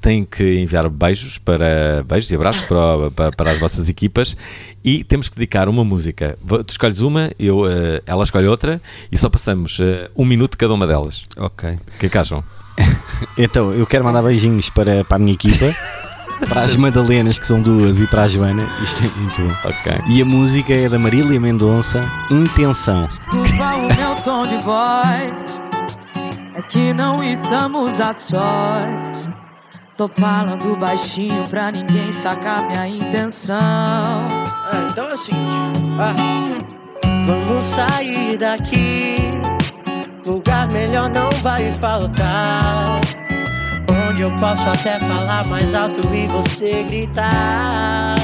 [0.00, 4.36] têm que enviar beijos para beijos e abraços para, para, para as vossas equipas
[4.82, 6.36] e temos que dedicar uma música.
[6.66, 10.74] Tu escolhes uma, eu, eh, ela escolhe outra e só passamos eh, um minuto cada
[10.74, 11.26] uma delas.
[11.36, 11.70] Ok.
[11.70, 12.42] O que é que acham?
[13.38, 15.72] Então, eu quero mandar beijinhos para, para a minha equipa,
[16.48, 18.68] para as Madalenas, que são duas, e para a Joana.
[18.82, 19.54] Isto é muito bom.
[19.64, 19.92] Ok.
[20.10, 23.06] E a música é da Marília Mendonça, Intenção.
[23.06, 25.62] Desculpa o meu tom de voz.
[26.54, 29.28] É que não estamos a sós.
[29.96, 33.56] Tô falando baixinho pra ninguém sacar minha intenção.
[33.56, 35.40] Ah, então é o seguinte.
[35.98, 36.14] ah,
[37.26, 39.16] vamos sair daqui.
[40.24, 43.00] Lugar melhor não vai faltar.
[44.08, 48.14] Onde eu posso até falar mais alto e você gritar.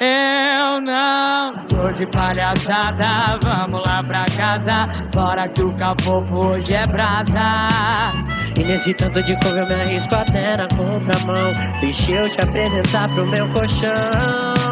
[0.00, 4.88] Eu não tô de palhaçada, vamos lá pra casa.
[5.12, 7.68] Bora que o cafofo hoje é brasa.
[8.56, 11.52] E nesse tanto de couve eu me arrisco até na contramão.
[11.80, 14.67] Deixa eu te apresentar pro meu colchão.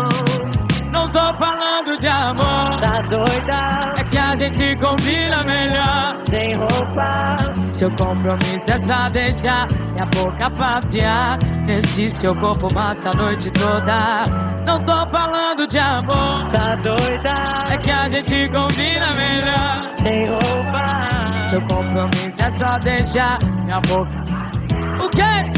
[0.96, 3.92] Não tô falando de amor, Tá doida?
[4.00, 6.16] é que a gente combina melhor.
[6.28, 7.64] Sem roupa.
[7.64, 14.22] Seu compromisso é só deixar minha boca passear nesse seu corpo massa a noite toda.
[14.64, 17.36] Não tô falando de amor, Tá doida?
[17.70, 19.82] é que a gente combina melhor.
[20.00, 21.40] Sem roupa.
[21.40, 24.24] Seu compromisso é só deixar minha boca.
[25.04, 25.52] O quê?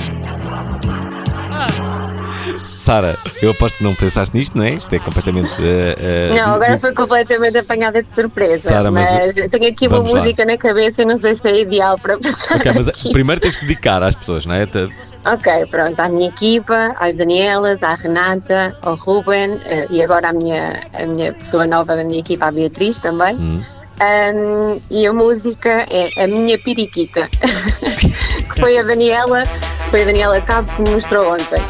[2.89, 4.71] Sara, eu aposto que não pensaste nisto, não é?
[4.71, 5.53] Isto é completamente.
[5.61, 8.67] eh, eh, Não, agora foi completamente apanhada de surpresa.
[8.67, 10.21] Sara, mas- mas tenho aqui uma vamos lá.
[10.23, 12.57] música na cabeça e não sei se é ideal para passar.
[12.57, 13.13] Ok, mas aqui.
[13.13, 14.63] primeiro tens que dedicar às pessoas, não é?
[14.63, 20.33] Ok, pronto, à minha equipa, às Danielas, à Renata, ao Ruben eh, e agora à
[20.33, 23.37] minha, a minha pessoa nova da minha equipa, a Beatriz também.
[23.37, 23.63] Hum.
[24.01, 29.45] Ahm, e a música é a minha periquita, que foi a Daniela,
[29.91, 31.63] foi a Daniela Cabo que me mostrou ontem.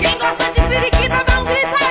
[0.00, 1.87] Quem gosta de periquita, dá um grito